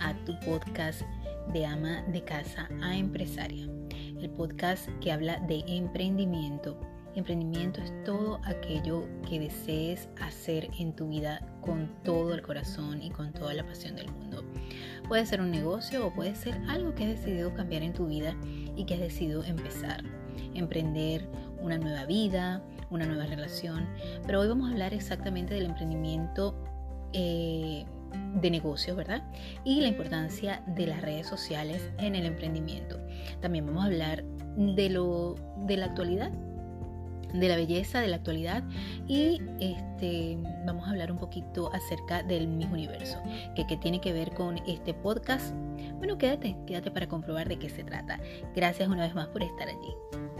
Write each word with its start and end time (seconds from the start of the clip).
a 0.00 0.14
tu 0.24 0.38
podcast 0.40 1.02
de 1.52 1.66
ama 1.66 2.02
de 2.08 2.22
casa 2.22 2.68
a 2.82 2.96
empresaria, 2.96 3.68
el 4.20 4.30
podcast 4.30 4.88
que 5.00 5.12
habla 5.12 5.38
de 5.40 5.64
emprendimiento. 5.66 6.78
Emprendimiento 7.14 7.82
es 7.82 7.92
todo 8.04 8.40
aquello 8.44 9.06
que 9.28 9.38
desees 9.38 10.08
hacer 10.20 10.70
en 10.78 10.96
tu 10.96 11.08
vida 11.08 11.46
con 11.60 11.90
todo 12.04 12.32
el 12.32 12.40
corazón 12.40 13.02
y 13.02 13.10
con 13.10 13.32
toda 13.32 13.52
la 13.52 13.66
pasión 13.66 13.96
del 13.96 14.10
mundo. 14.10 14.42
Puede 15.08 15.26
ser 15.26 15.42
un 15.42 15.50
negocio 15.50 16.06
o 16.06 16.14
puede 16.14 16.34
ser 16.34 16.54
algo 16.68 16.94
que 16.94 17.04
has 17.04 17.10
decidido 17.10 17.52
cambiar 17.52 17.82
en 17.82 17.92
tu 17.92 18.06
vida 18.06 18.34
y 18.76 18.84
que 18.84 18.94
has 18.94 19.00
decidido 19.00 19.44
empezar. 19.44 20.02
Emprender 20.54 21.28
una 21.60 21.76
nueva 21.76 22.06
vida, 22.06 22.62
una 22.90 23.04
nueva 23.04 23.26
relación. 23.26 23.86
Pero 24.26 24.40
hoy 24.40 24.48
vamos 24.48 24.68
a 24.68 24.72
hablar 24.72 24.94
exactamente 24.94 25.52
del 25.52 25.66
emprendimiento 25.66 26.54
eh, 27.12 27.84
de 28.34 28.50
negocios, 28.50 28.96
¿verdad? 28.96 29.22
Y 29.64 29.80
la 29.80 29.88
importancia 29.88 30.62
de 30.66 30.86
las 30.86 31.02
redes 31.02 31.26
sociales 31.26 31.90
en 31.98 32.14
el 32.14 32.26
emprendimiento. 32.26 32.98
También 33.40 33.66
vamos 33.66 33.84
a 33.84 33.86
hablar 33.86 34.24
de 34.56 34.90
lo 34.90 35.36
de 35.66 35.76
la 35.76 35.86
actualidad, 35.86 36.30
de 37.32 37.48
la 37.48 37.56
belleza 37.56 38.00
de 38.00 38.08
la 38.08 38.16
actualidad 38.16 38.62
y 39.08 39.40
este 39.60 40.38
vamos 40.66 40.86
a 40.86 40.90
hablar 40.90 41.10
un 41.10 41.18
poquito 41.18 41.72
acerca 41.72 42.22
del 42.22 42.48
mismo 42.48 42.74
universo, 42.74 43.18
que, 43.54 43.66
que 43.66 43.76
tiene 43.76 44.00
que 44.00 44.12
ver 44.12 44.32
con 44.32 44.58
este 44.66 44.94
podcast. 44.94 45.54
Bueno, 45.96 46.18
quédate, 46.18 46.56
quédate 46.66 46.90
para 46.90 47.08
comprobar 47.08 47.48
de 47.48 47.58
qué 47.58 47.70
se 47.70 47.84
trata. 47.84 48.20
Gracias 48.54 48.88
una 48.88 49.02
vez 49.02 49.14
más 49.14 49.28
por 49.28 49.42
estar 49.42 49.68
allí. 49.68 50.31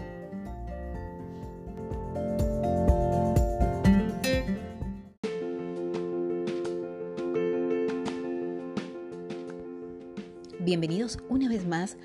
Bienvenidos 10.65 11.17
una 11.27 11.49
vez 11.49 11.67
más 11.67 11.97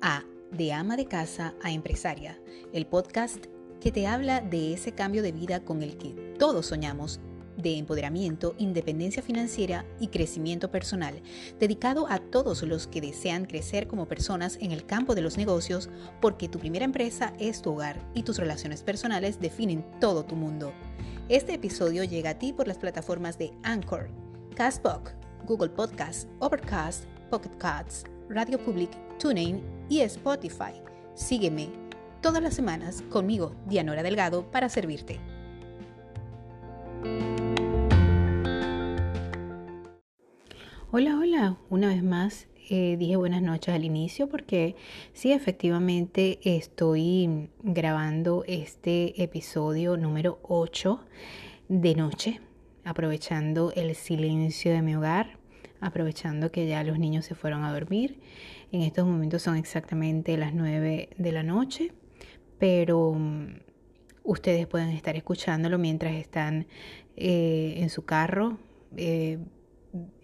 a 0.00 0.24
De 0.50 0.72
ama 0.72 0.96
de 0.96 1.04
casa 1.04 1.52
a 1.62 1.70
empresaria, 1.70 2.40
el 2.72 2.86
podcast 2.86 3.44
que 3.78 3.92
te 3.92 4.06
habla 4.06 4.40
de 4.40 4.72
ese 4.72 4.92
cambio 4.92 5.22
de 5.22 5.32
vida 5.32 5.60
con 5.60 5.82
el 5.82 5.98
que 5.98 6.34
todos 6.38 6.64
soñamos 6.64 7.20
de 7.58 7.76
empoderamiento, 7.76 8.54
independencia 8.56 9.22
financiera 9.22 9.84
y 10.00 10.08
crecimiento 10.08 10.70
personal, 10.70 11.20
dedicado 11.60 12.06
a 12.08 12.18
todos 12.18 12.62
los 12.62 12.86
que 12.86 13.02
desean 13.02 13.44
crecer 13.44 13.86
como 13.86 14.08
personas 14.08 14.56
en 14.62 14.72
el 14.72 14.86
campo 14.86 15.14
de 15.14 15.20
los 15.20 15.36
negocios, 15.36 15.90
porque 16.22 16.48
tu 16.48 16.58
primera 16.58 16.86
empresa 16.86 17.34
es 17.38 17.60
tu 17.60 17.72
hogar 17.72 18.00
y 18.14 18.22
tus 18.22 18.38
relaciones 18.38 18.82
personales 18.82 19.40
definen 19.40 19.84
todo 20.00 20.24
tu 20.24 20.36
mundo. 20.36 20.72
Este 21.28 21.52
episodio 21.52 22.02
llega 22.02 22.30
a 22.30 22.38
ti 22.38 22.54
por 22.54 22.66
las 22.66 22.78
plataformas 22.78 23.36
de 23.36 23.52
Anchor, 23.62 24.08
Castbox, 24.54 25.12
Google 25.44 25.68
Podcast, 25.68 26.30
Overcast, 26.38 27.04
Pocket 27.30 27.56
Cards, 27.58 28.04
Radio 28.28 28.58
Public, 28.58 28.90
TuneIn 29.18 29.62
y 29.88 30.00
Spotify. 30.00 30.72
Sígueme 31.14 31.68
todas 32.20 32.42
las 32.42 32.54
semanas 32.54 33.02
conmigo, 33.10 33.54
Dianora 33.66 34.02
Delgado, 34.02 34.50
para 34.50 34.68
servirte. 34.68 35.18
Hola, 40.90 41.18
hola, 41.18 41.56
una 41.68 41.88
vez 41.88 42.02
más 42.02 42.48
eh, 42.68 42.96
dije 42.98 43.14
buenas 43.14 43.42
noches 43.42 43.72
al 43.72 43.84
inicio 43.84 44.28
porque 44.28 44.74
sí, 45.12 45.30
efectivamente 45.30 46.40
estoy 46.42 47.48
grabando 47.62 48.42
este 48.48 49.22
episodio 49.22 49.96
número 49.96 50.40
8 50.42 51.00
de 51.68 51.94
noche, 51.94 52.40
aprovechando 52.84 53.72
el 53.76 53.94
silencio 53.94 54.72
de 54.72 54.82
mi 54.82 54.96
hogar 54.96 55.38
aprovechando 55.80 56.50
que 56.50 56.66
ya 56.66 56.82
los 56.84 56.98
niños 56.98 57.24
se 57.24 57.34
fueron 57.34 57.64
a 57.64 57.72
dormir. 57.72 58.20
En 58.72 58.82
estos 58.82 59.06
momentos 59.06 59.42
son 59.42 59.56
exactamente 59.56 60.36
las 60.36 60.54
9 60.54 61.10
de 61.16 61.32
la 61.32 61.42
noche, 61.42 61.92
pero 62.58 63.12
mm, 63.12 63.60
ustedes 64.24 64.66
pueden 64.66 64.90
estar 64.90 65.16
escuchándolo 65.16 65.78
mientras 65.78 66.14
están 66.14 66.66
eh, 67.16 67.74
en 67.78 67.90
su 67.90 68.04
carro, 68.04 68.58
eh, 68.96 69.38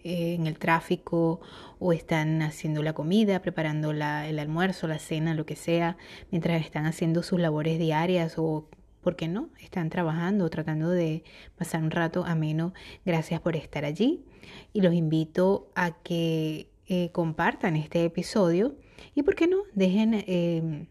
en 0.03 0.45
el 0.45 0.59
tráfico 0.59 1.41
o 1.79 1.93
están 1.93 2.41
haciendo 2.41 2.83
la 2.83 2.93
comida, 2.93 3.41
preparando 3.41 3.91
el 3.91 4.01
almuerzo, 4.39 4.87
la 4.87 4.99
cena, 4.99 5.33
lo 5.33 5.45
que 5.45 5.55
sea, 5.55 5.97
mientras 6.29 6.63
están 6.63 6.85
haciendo 6.85 7.23
sus 7.23 7.39
labores 7.39 7.79
diarias 7.79 8.35
o 8.37 8.67
¿por 9.01 9.15
qué 9.15 9.27
no? 9.27 9.49
Están 9.59 9.89
trabajando, 9.89 10.49
tratando 10.49 10.89
de 10.89 11.23
pasar 11.57 11.81
un 11.81 11.91
rato 11.91 12.23
ameno. 12.25 12.73
Gracias 13.05 13.41
por 13.41 13.55
estar 13.55 13.83
allí 13.85 14.23
y 14.73 14.81
los 14.81 14.93
invito 14.93 15.69
a 15.75 15.91
que 15.91 16.67
eh, 16.87 17.09
compartan 17.11 17.75
este 17.75 18.03
episodio 18.05 18.75
y, 19.15 19.23
¿por 19.23 19.35
qué 19.35 19.47
no? 19.47 19.57
Dejen 19.73 20.23
em, 20.27 20.87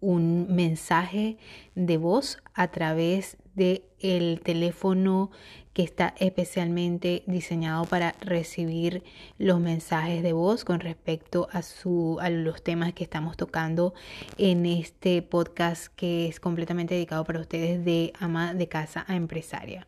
un 0.00 0.54
mensaje 0.54 1.36
de 1.74 1.96
voz 1.96 2.38
a 2.54 2.68
través 2.68 3.36
del 3.54 3.82
el 4.00 4.40
teléfono 4.42 5.30
que 5.78 5.82
está 5.84 6.14
especialmente 6.18 7.22
diseñado 7.26 7.84
para 7.84 8.12
recibir 8.20 9.04
los 9.38 9.60
mensajes 9.60 10.24
de 10.24 10.32
voz 10.32 10.64
con 10.64 10.80
respecto 10.80 11.48
a, 11.52 11.62
su, 11.62 12.18
a 12.20 12.30
los 12.30 12.64
temas 12.64 12.92
que 12.94 13.04
estamos 13.04 13.36
tocando 13.36 13.94
en 14.38 14.66
este 14.66 15.22
podcast 15.22 15.86
que 15.94 16.26
es 16.26 16.40
completamente 16.40 16.94
dedicado 16.94 17.24
para 17.24 17.38
ustedes 17.38 17.84
de 17.84 18.12
ama 18.18 18.54
de 18.54 18.66
casa 18.66 19.04
a 19.06 19.14
empresaria. 19.14 19.86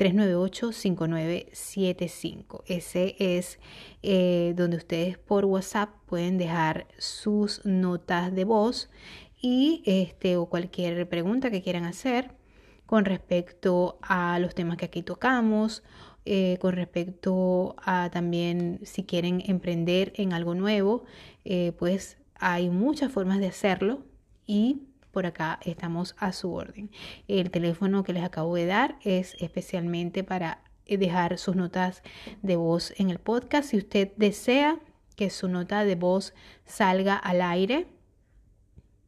398-5975. 0.00 2.62
Ese 2.66 3.14
es 3.18 3.60
eh, 4.02 4.54
donde 4.56 4.78
ustedes 4.78 5.18
por 5.18 5.44
WhatsApp 5.44 5.90
pueden 6.06 6.38
dejar 6.38 6.86
sus 6.96 7.62
notas 7.66 8.34
de 8.34 8.44
voz 8.44 8.88
y 9.42 9.82
este 9.84 10.38
o 10.38 10.46
cualquier 10.46 11.06
pregunta 11.08 11.50
que 11.50 11.60
quieran 11.62 11.84
hacer 11.84 12.30
con 12.86 13.04
respecto 13.04 13.98
a 14.00 14.38
los 14.38 14.54
temas 14.54 14.78
que 14.78 14.86
aquí 14.86 15.02
tocamos, 15.02 15.82
eh, 16.32 16.58
con 16.60 16.76
respecto 16.76 17.74
a 17.84 18.08
también 18.12 18.78
si 18.84 19.02
quieren 19.02 19.42
emprender 19.46 20.12
en 20.14 20.32
algo 20.32 20.54
nuevo, 20.54 21.02
eh, 21.44 21.72
pues 21.76 22.18
hay 22.36 22.70
muchas 22.70 23.10
formas 23.10 23.40
de 23.40 23.48
hacerlo 23.48 24.04
y 24.46 24.82
por 25.10 25.26
acá 25.26 25.58
estamos 25.64 26.14
a 26.18 26.30
su 26.30 26.52
orden. 26.52 26.88
El 27.26 27.50
teléfono 27.50 28.04
que 28.04 28.12
les 28.12 28.22
acabo 28.22 28.54
de 28.54 28.66
dar 28.66 28.96
es 29.02 29.34
especialmente 29.40 30.22
para 30.22 30.62
dejar 30.86 31.36
sus 31.36 31.56
notas 31.56 32.00
de 32.42 32.54
voz 32.54 32.94
en 32.96 33.10
el 33.10 33.18
podcast. 33.18 33.70
Si 33.70 33.78
usted 33.78 34.12
desea 34.16 34.78
que 35.16 35.30
su 35.30 35.48
nota 35.48 35.84
de 35.84 35.96
voz 35.96 36.32
salga 36.64 37.16
al 37.16 37.42
aire, 37.42 37.88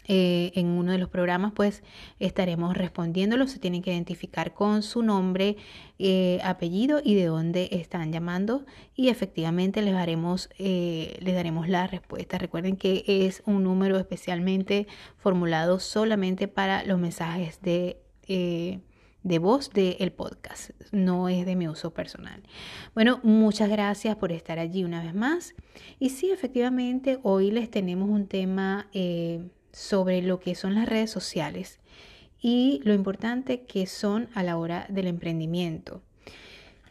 eh, 0.07 0.53
en 0.55 0.67
uno 0.67 0.93
de 0.93 0.99
los 0.99 1.09
programas, 1.09 1.53
pues 1.53 1.83
estaremos 2.19 2.77
respondiéndolo. 2.77 3.47
Se 3.47 3.59
tienen 3.59 3.83
que 3.83 3.93
identificar 3.93 4.55
con 4.55 4.83
su 4.83 5.03
nombre, 5.03 5.57
eh, 5.99 6.41
apellido 6.45 7.01
y 7.03 7.15
de 7.15 7.27
dónde 7.27 7.69
están 7.73 8.13
llamando. 8.13 8.65
Y 8.95 9.09
efectivamente 9.09 9.83
les 9.83 9.95
daremos, 9.95 10.49
eh, 10.59 11.17
les 11.21 11.35
daremos 11.35 11.69
la 11.69 11.87
respuesta. 11.87 12.39
Recuerden 12.39 12.77
que 12.77 13.05
es 13.07 13.43
un 13.47 13.65
número 13.65 13.99
especialmente 13.99 14.87
formulado 15.17 15.79
solamente 15.81 16.49
para 16.49 16.85
los 16.85 16.99
mensajes 16.99 17.61
de 17.63 17.99
de 19.23 19.39
voz 19.39 19.71
del 19.71 20.13
podcast, 20.13 20.71
no 20.91 21.29
es 21.29 21.47
de 21.47 21.55
mi 21.55 21.69
uso 21.69 21.95
personal. 21.95 22.43
Bueno, 22.95 23.21
muchas 23.23 23.69
gracias 23.69 24.17
por 24.17 24.33
estar 24.33 24.59
allí 24.59 24.85
una 24.85 25.03
vez 25.03 25.15
más. 25.15 25.55
Y 25.99 26.11
sí, 26.11 26.31
efectivamente, 26.31 27.19
hoy 27.23 27.51
les 27.51 27.71
tenemos 27.71 28.09
un 28.09 28.27
tema 28.27 28.89
sobre 29.73 30.23
lo 30.23 30.41
que 30.41 30.55
son 30.55 30.75
las 30.75 30.89
redes 30.89 31.11
sociales 31.11 31.81
y 32.41 32.81
lo 32.85 32.93
importante 32.93 33.63
que 33.63 33.87
son 33.87 34.29
a 34.35 34.43
la 34.43 34.57
hora 34.57 34.87
del 34.89 35.07
emprendimiento. 35.07 36.03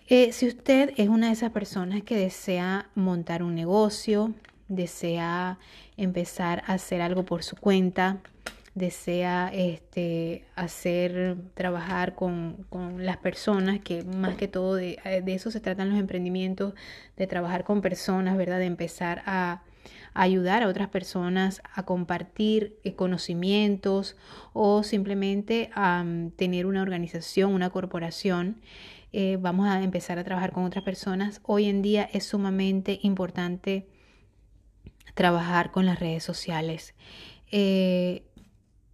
Eh, 0.08 0.32
si 0.34 0.48
usted 0.48 0.94
es 0.98 1.08
una 1.08 1.28
de 1.28 1.34
esas 1.34 1.52
personas 1.52 2.04
que 2.04 2.18
desea 2.18 2.90
montar 2.96 3.44
un 3.44 3.56
negocio, 3.56 4.34
desea 4.68 5.58
empezar 5.98 6.64
a 6.68 6.74
hacer 6.74 7.02
algo 7.02 7.24
por 7.24 7.44
su 7.44 7.56
cuenta, 7.56 8.18
desea 8.76 9.52
este, 9.54 10.46
hacer, 10.56 11.38
trabajar 11.54 12.16
con, 12.16 12.66
con, 12.70 13.06
las 13.06 13.18
personas, 13.18 13.80
que 13.80 14.04
más 14.04 14.36
que 14.36 14.48
todo 14.48 14.76
de, 14.76 14.98
de, 15.24 15.34
eso 15.34 15.52
se 15.52 15.60
tratan 15.60 15.90
los 15.90 16.00
emprendimientos, 16.00 16.74
de 17.18 17.28
trabajar 17.28 17.64
con 17.64 17.82
personas, 17.82 18.38
¿verdad? 18.38 18.60
De 18.60 18.66
empezar 18.66 19.24
a, 19.26 19.64
ayudar 20.14 20.64
a 20.64 20.68
otras 20.68 20.90
personas 20.90 21.62
a 21.74 21.84
compartir 21.84 22.80
eh, 22.84 22.96
conocimientos 22.96 24.18
o 24.54 24.84
simplemente 24.84 25.70
a 25.74 26.04
tener 26.36 26.66
una 26.66 26.82
organización, 26.82 27.54
una 27.54 27.70
corporación. 27.70 28.62
Eh, 29.14 29.38
vamos 29.40 29.68
a 29.68 29.82
empezar 29.84 30.20
a 30.20 30.24
trabajar 30.24 30.52
con 30.52 30.64
otras 30.64 30.84
personas. 30.84 31.42
Hoy 31.44 31.66
en 31.66 31.82
día 31.82 32.10
es 32.12 32.26
sumamente 32.26 33.00
importante 33.04 33.88
trabajar 35.14 35.72
con 35.72 35.86
las 35.86 36.00
redes 36.00 36.24
sociales. 36.24 36.94
Eh, 37.52 38.24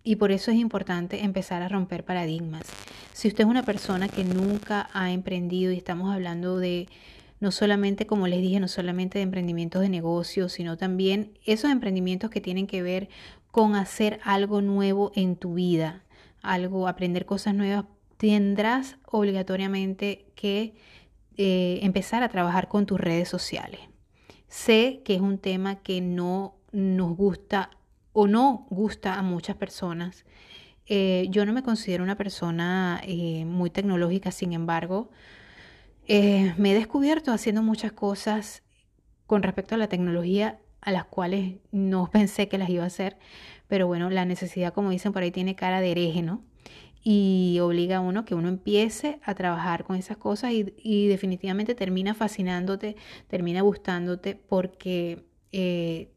y 0.04 0.16
por 0.16 0.31
eso 0.31 0.52
es 0.52 0.58
importante 0.58 1.24
empezar 1.24 1.62
a 1.62 1.68
romper 1.68 2.06
paradigmas. 2.06 2.64
Si 3.14 3.28
usted 3.28 3.44
es 3.44 3.50
una 3.50 3.64
persona 3.64 4.08
que 4.08 4.24
nunca 4.24 4.90
ha 4.94 5.12
emprendido 5.12 5.72
y 5.72 5.78
estamos 5.78 6.14
hablando 6.14 6.58
de 6.58 6.88
no 7.39 7.51
solamente, 7.51 8.07
como 8.07 8.28
les 8.28 8.42
dije, 8.42 8.60
no 8.60 8.68
solamente 8.68 9.19
de 9.19 9.24
emprendimientos 9.24 9.81
de 9.81 9.89
negocios, 9.89 10.54
sino 10.54 10.78
también 10.78 11.38
esos 11.45 11.72
emprendimientos 11.72 12.30
que 12.30 12.42
tienen 12.42 12.68
que 12.68 12.81
ver 12.81 13.10
con 13.51 13.75
hacer 13.75 14.19
algo 14.24 14.62
nuevo 14.62 15.12
en 15.16 15.36
tu 15.36 15.54
vida, 15.54 16.04
algo, 16.42 16.88
aprender 16.88 17.25
cosas 17.25 17.54
nuevas, 17.54 17.86
tendrás 18.18 18.98
obligatoriamente 19.06 20.25
que 20.36 20.75
eh, 21.38 21.80
empezar 21.84 22.24
a 22.24 22.30
trabajar 22.30 22.68
con 22.68 22.86
tus 22.86 23.00
redes 23.00 23.30
sociales. 23.30 23.81
Sé 24.48 25.01
que 25.06 25.16
es 25.16 25.22
un 25.22 25.38
tema 25.38 25.78
que 25.81 26.01
no 26.01 26.56
nos 26.72 27.16
gusta 27.16 27.69
o 28.13 28.28
no 28.28 28.66
gusta 28.69 29.16
a 29.16 29.22
muchas 29.22 29.56
personas. 29.56 30.25
Eh, 30.88 31.28
yo 31.30 31.45
no 31.45 31.54
me 31.54 31.63
considero 31.63 32.04
una 32.04 32.16
persona 32.16 33.01
eh, 33.04 33.45
muy 33.45 33.69
tecnológica, 33.69 34.31
sin 34.31 34.54
embargo, 34.54 35.12
me 36.07 36.71
he 36.71 36.74
descubierto 36.74 37.31
haciendo 37.31 37.63
muchas 37.63 37.92
cosas 37.92 38.63
con 39.25 39.44
respecto 39.44 39.75
a 39.75 39.77
la 39.77 39.89
tecnología 39.89 40.59
a 40.81 40.92
las 40.92 41.06
cuales 41.06 41.56
no 41.71 42.09
pensé 42.12 42.48
que 42.48 42.57
las 42.57 42.69
iba 42.69 42.83
a 42.83 42.88
hacer, 42.88 43.18
pero 43.68 43.88
bueno, 43.88 44.09
la 44.09 44.25
necesidad, 44.25 44.74
como 44.74 44.89
dicen 44.89 45.13
por 45.13 45.21
ahí, 45.21 45.31
tiene 45.31 45.56
cara 45.56 45.81
de 45.81 45.92
hereje, 45.92 46.21
¿no? 46.21 46.44
Y 47.04 47.59
obliga 47.62 47.98
a 47.98 48.01
uno 48.01 48.25
que 48.25 48.36
uno 48.36 48.50
empiece 48.50 49.19
a 49.24 49.36
trabajar 49.36 49.83
con 49.83 49.95
esas 49.95 50.18
cosas 50.18 50.51
y, 50.51 51.07
definitivamente 51.07 51.75
termina 51.75 52.13
fascinándote, 52.13 52.95
termina 53.27 53.62
gustándote 53.62 54.36
porque 54.36 55.25
eh, 55.51 56.12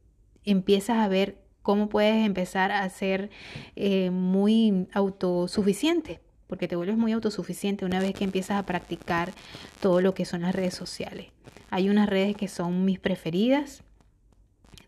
empiezas 0.44 0.98
a 0.98 1.08
ver 1.08 1.38
cómo 1.62 1.88
puedes 1.88 2.25
empezar 2.26 2.72
a 2.72 2.88
ser 2.88 3.31
eh, 3.76 4.10
muy 4.10 4.88
autosuficiente, 4.92 6.20
porque 6.50 6.69
te 6.69 6.76
vuelves 6.76 6.99
muy 6.99 7.12
autosuficiente 7.12 7.87
una 7.87 8.00
vez 8.00 8.12
que 8.12 8.25
empiezas 8.25 8.58
a 8.58 8.67
practicar 8.67 9.32
todo 9.81 10.02
lo 10.02 10.12
que 10.12 10.26
son 10.26 10.43
las 10.43 10.55
redes 10.55 10.75
sociales. 10.75 11.29
Hay 11.70 11.88
unas 11.88 12.11
redes 12.11 12.37
que 12.37 12.49
son 12.49 12.85
mis 12.85 12.99
preferidas, 12.99 13.82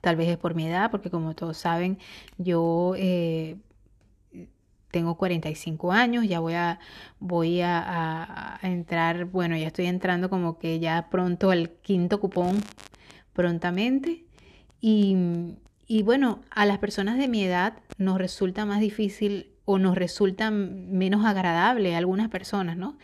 Tal 0.02 0.16
vez 0.16 0.28
es 0.28 0.36
por 0.36 0.56
mi 0.56 0.66
edad, 0.66 0.90
porque 0.90 1.10
como 1.10 1.34
todos 1.36 1.56
saben, 1.56 1.96
yo 2.36 2.94
eh, 2.98 3.56
tengo 4.90 5.16
45 5.16 5.92
años, 5.92 6.26
ya 6.26 6.40
voy 6.40 6.54
a, 6.54 6.80
voy 7.20 7.60
a, 7.62 8.58
entrar, 8.62 9.26
bueno, 9.26 9.56
ya 9.56 9.68
estoy 9.68 9.86
entrando 9.86 10.28
como 10.28 10.58
que 10.58 10.80
ya 10.80 11.08
pronto 11.08 11.52
al 11.52 11.70
quinto 11.70 12.18
cupón 12.18 12.60
prontamente. 13.32 14.24
Y, 14.80 15.54
y 15.86 16.02
bueno, 16.02 16.40
a 16.50 16.66
las 16.66 16.78
personas 16.78 17.16
de 17.16 17.28
mi 17.28 17.44
edad 17.44 17.74
nos 17.96 18.18
resulta 18.18 18.66
más 18.66 18.80
difícil 18.80 19.51
o 19.64 19.78
nos 19.78 19.96
resulta 19.96 20.50
menos 20.50 21.24
agradable 21.24 21.94
a 21.94 21.98
algunas 21.98 22.28
personas, 22.28 22.76
¿no? 22.76 22.96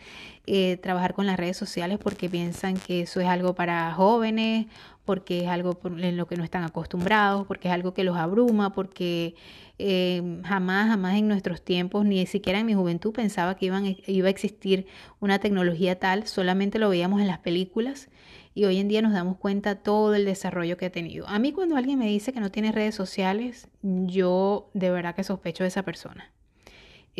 Eh, 0.45 0.77
trabajar 0.77 1.13
con 1.13 1.27
las 1.27 1.37
redes 1.37 1.57
sociales 1.57 1.99
porque 2.01 2.27
piensan 2.27 2.75
que 2.75 3.01
eso 3.01 3.21
es 3.21 3.27
algo 3.27 3.53
para 3.53 3.93
jóvenes 3.93 4.65
porque 5.09 5.41
es 5.41 5.47
algo 5.47 5.79
en 5.85 6.17
lo 6.17 6.27
que 6.27 6.37
no 6.37 6.43
están 6.43 6.63
acostumbrados, 6.63 7.47
porque 7.47 7.67
es 7.67 7.73
algo 7.73 7.95
que 7.95 8.03
los 8.03 8.15
abruma, 8.15 8.73
porque 8.73 9.33
eh, 9.79 10.21
jamás, 10.45 10.87
jamás 10.87 11.15
en 11.15 11.27
nuestros 11.27 11.63
tiempos, 11.63 12.05
ni 12.05 12.23
siquiera 12.27 12.59
en 12.59 12.67
mi 12.67 12.75
juventud 12.75 13.11
pensaba 13.11 13.55
que 13.55 13.65
iban, 13.65 13.97
iba 14.05 14.27
a 14.27 14.29
existir 14.29 14.85
una 15.19 15.39
tecnología 15.39 15.97
tal, 15.97 16.27
solamente 16.27 16.77
lo 16.77 16.89
veíamos 16.89 17.21
en 17.21 17.25
las 17.25 17.39
películas 17.39 18.09
y 18.53 18.65
hoy 18.65 18.77
en 18.77 18.87
día 18.87 19.01
nos 19.01 19.13
damos 19.13 19.37
cuenta 19.37 19.77
todo 19.77 20.13
el 20.13 20.25
desarrollo 20.25 20.77
que 20.77 20.85
ha 20.85 20.91
tenido. 20.91 21.27
A 21.27 21.39
mí 21.39 21.53
cuando 21.53 21.75
alguien 21.75 21.97
me 21.97 22.05
dice 22.05 22.31
que 22.31 22.39
no 22.39 22.51
tiene 22.51 22.71
redes 22.71 22.93
sociales, 22.93 23.67
yo 23.81 24.69
de 24.75 24.91
verdad 24.91 25.15
que 25.15 25.23
sospecho 25.23 25.63
de 25.63 25.69
esa 25.69 25.81
persona. 25.81 26.31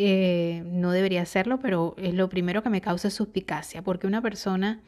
Eh, 0.02 0.62
no 0.64 0.92
debería 0.92 1.20
hacerlo, 1.20 1.60
pero 1.60 1.94
es 1.98 2.14
lo 2.14 2.30
primero 2.30 2.62
que 2.62 2.70
me 2.70 2.80
causa 2.80 3.10
suspicacia, 3.10 3.82
porque 3.82 4.06
una 4.06 4.22
persona 4.22 4.80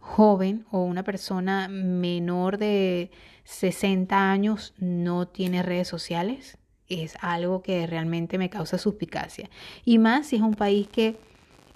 joven 0.00 0.66
o 0.72 0.82
una 0.82 1.04
persona 1.04 1.68
menor 1.68 2.58
de 2.58 3.12
60 3.44 4.28
años 4.32 4.74
no 4.76 5.28
tiene 5.28 5.62
redes 5.62 5.86
sociales, 5.86 6.58
es 6.88 7.16
algo 7.20 7.62
que 7.62 7.86
realmente 7.86 8.38
me 8.38 8.50
causa 8.50 8.76
suspicacia. 8.76 9.48
Y 9.84 9.98
más 9.98 10.26
si 10.26 10.36
es 10.36 10.42
un 10.42 10.54
país 10.54 10.88
que 10.88 11.14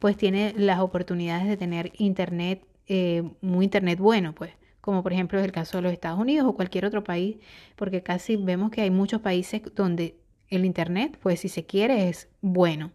pues 0.01 0.17
tiene 0.17 0.53
las 0.57 0.81
oportunidades 0.81 1.47
de 1.47 1.57
tener 1.57 1.93
internet, 1.97 2.65
eh, 2.89 3.23
muy 3.41 3.67
internet 3.67 4.01
bueno, 4.01 4.35
pues 4.35 4.51
como 4.81 5.05
por 5.05 5.13
ejemplo 5.13 5.39
es 5.39 5.45
el 5.45 5.53
caso 5.53 5.79
de 5.79 5.83
los 5.83 5.93
Estados 5.93 6.19
Unidos 6.19 6.49
o 6.49 6.57
cualquier 6.57 6.87
otro 6.87 7.05
país, 7.05 7.37
porque 7.77 8.03
casi 8.03 8.35
vemos 8.35 8.73
que 8.73 8.81
hay 8.81 8.91
muchos 8.91 9.21
países 9.21 9.63
donde 9.77 10.20
el 10.51 10.65
internet, 10.65 11.19
pues 11.23 11.41
si 11.41 11.49
se 11.49 11.65
quiere, 11.65 12.09
es 12.09 12.29
bueno. 12.41 12.93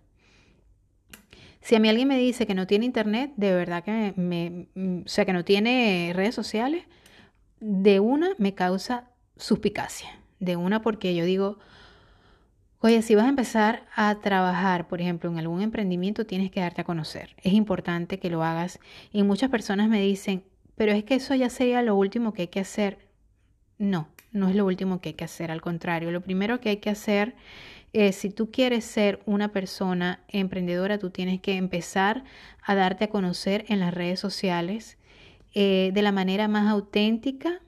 Si 1.61 1.75
a 1.75 1.79
mí 1.79 1.89
alguien 1.89 2.07
me 2.07 2.17
dice 2.17 2.45
que 2.45 2.53
no 2.53 2.67
tiene 2.67 2.85
internet, 2.85 3.33
de 3.37 3.53
verdad 3.53 3.83
que 3.83 4.13
me, 4.15 4.67
o 5.03 5.07
sea, 5.07 5.25
que 5.25 5.33
no 5.33 5.43
tiene 5.43 6.11
redes 6.13 6.35
sociales, 6.35 6.83
de 7.59 7.99
una 7.99 8.29
me 8.37 8.53
causa 8.53 9.09
suspicacia. 9.37 10.09
De 10.39 10.57
una 10.57 10.81
porque 10.81 11.15
yo 11.15 11.25
digo, 11.25 11.57
oye, 12.79 13.01
si 13.01 13.15
vas 13.15 13.25
a 13.25 13.29
empezar 13.29 13.87
a 13.95 14.13
trabajar, 14.21 14.87
por 14.87 15.01
ejemplo, 15.01 15.31
en 15.31 15.39
algún 15.39 15.61
emprendimiento, 15.61 16.27
tienes 16.27 16.51
que 16.51 16.59
darte 16.59 16.81
a 16.81 16.85
conocer. 16.85 17.35
Es 17.41 17.53
importante 17.53 18.19
que 18.19 18.29
lo 18.29 18.43
hagas. 18.43 18.79
Y 19.11 19.23
muchas 19.23 19.49
personas 19.49 19.89
me 19.89 19.99
dicen, 19.99 20.43
pero 20.75 20.91
es 20.91 21.03
que 21.03 21.15
eso 21.15 21.33
ya 21.33 21.49
sería 21.49 21.81
lo 21.81 21.95
último 21.95 22.33
que 22.33 22.43
hay 22.43 22.47
que 22.49 22.59
hacer. 22.59 22.99
No, 23.79 24.07
no 24.35 24.49
es 24.49 24.55
lo 24.55 24.65
último 24.65 25.01
que 25.01 25.09
hay 25.09 25.15
que 25.15 25.23
hacer. 25.23 25.51
Al 25.51 25.61
contrario, 25.61 26.11
lo 26.11 26.21
primero 26.21 26.59
que 26.59 26.69
hay 26.69 26.77
que 26.77 26.89
hacer 26.89 27.35
eh, 27.97 28.11
si 28.11 28.29
tú 28.29 28.51
quieres 28.51 28.83
ser 28.83 29.21
una 29.25 29.53
persona 29.53 30.19
emprendedora, 30.27 30.97
tú 30.97 31.11
tienes 31.11 31.39
que 31.39 31.55
empezar 31.55 32.25
a 32.61 32.75
darte 32.75 33.05
a 33.05 33.09
conocer 33.09 33.63
en 33.69 33.79
las 33.79 33.93
redes 33.93 34.19
sociales 34.19 34.97
eh, 35.53 35.91
de 35.93 36.01
la 36.01 36.11
manera 36.11 36.49
más 36.49 36.69
auténtica, 36.69 37.61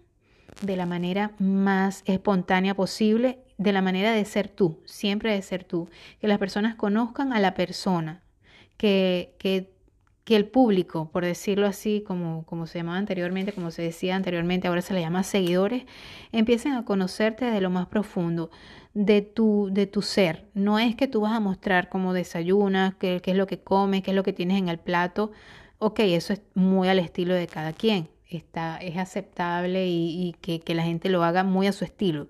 de 0.61 0.75
la 0.75 0.85
manera 0.85 1.31
más 1.39 2.03
espontánea 2.05 2.75
posible, 2.75 3.39
de 3.57 3.71
la 3.71 3.81
manera 3.81 4.11
de 4.11 4.25
ser 4.25 4.49
tú, 4.49 4.81
siempre 4.83 5.31
de 5.31 5.41
ser 5.41 5.63
tú. 5.63 5.89
Que 6.19 6.27
las 6.27 6.39
personas 6.39 6.75
conozcan 6.75 7.31
a 7.31 7.39
la 7.39 7.53
persona, 7.53 8.21
que, 8.75 9.33
que 9.39 9.76
que 10.27 10.35
el 10.35 10.45
público, 10.45 11.09
por 11.09 11.23
decirlo 11.23 11.67
así, 11.67 12.03
como, 12.05 12.43
como 12.47 12.67
se 12.67 12.79
llamaba 12.79 12.97
anteriormente, 12.97 13.53
como 13.53 13.71
se 13.71 13.81
decía 13.81 14.13
anteriormente, 14.13 14.67
ahora 14.67 14.81
se 14.81 14.93
le 14.93 14.99
llama 14.99 15.23
seguidores, 15.23 15.85
empiecen 16.33 16.73
a 16.73 16.83
conocerte 16.83 17.45
de 17.45 17.61
lo 17.61 17.69
más 17.69 17.87
profundo 17.87 18.51
de 18.93 19.21
tu, 19.21 19.69
de 19.71 19.87
tu 19.87 20.01
ser. 20.01 20.49
No 20.53 20.79
es 20.79 20.97
que 20.97 21.07
tú 21.07 21.21
vas 21.21 21.31
a 21.31 21.39
mostrar 21.39 21.87
cómo 21.87 22.11
desayunas, 22.11 22.93
qué, 22.95 23.21
qué 23.23 23.31
es 23.31 23.37
lo 23.37 23.47
que 23.47 23.61
comes, 23.61 24.01
qué 24.01 24.11
es 24.11 24.15
lo 24.15 24.23
que 24.23 24.33
tienes 24.33 24.57
en 24.57 24.67
el 24.67 24.79
plato. 24.79 25.31
Ok, 25.79 26.01
eso 26.01 26.33
es 26.33 26.41
muy 26.55 26.89
al 26.89 26.99
estilo 26.99 27.33
de 27.33 27.47
cada 27.47 27.71
quien. 27.71 28.09
Está, 28.29 28.79
es 28.79 28.97
aceptable 28.97 29.87
y, 29.87 30.35
que, 30.41 30.59
que 30.59 30.75
la 30.75 30.83
gente 30.83 31.07
lo 31.07 31.23
haga 31.23 31.45
muy 31.45 31.67
a 31.67 31.71
su 31.71 31.85
estilo. 31.85 32.27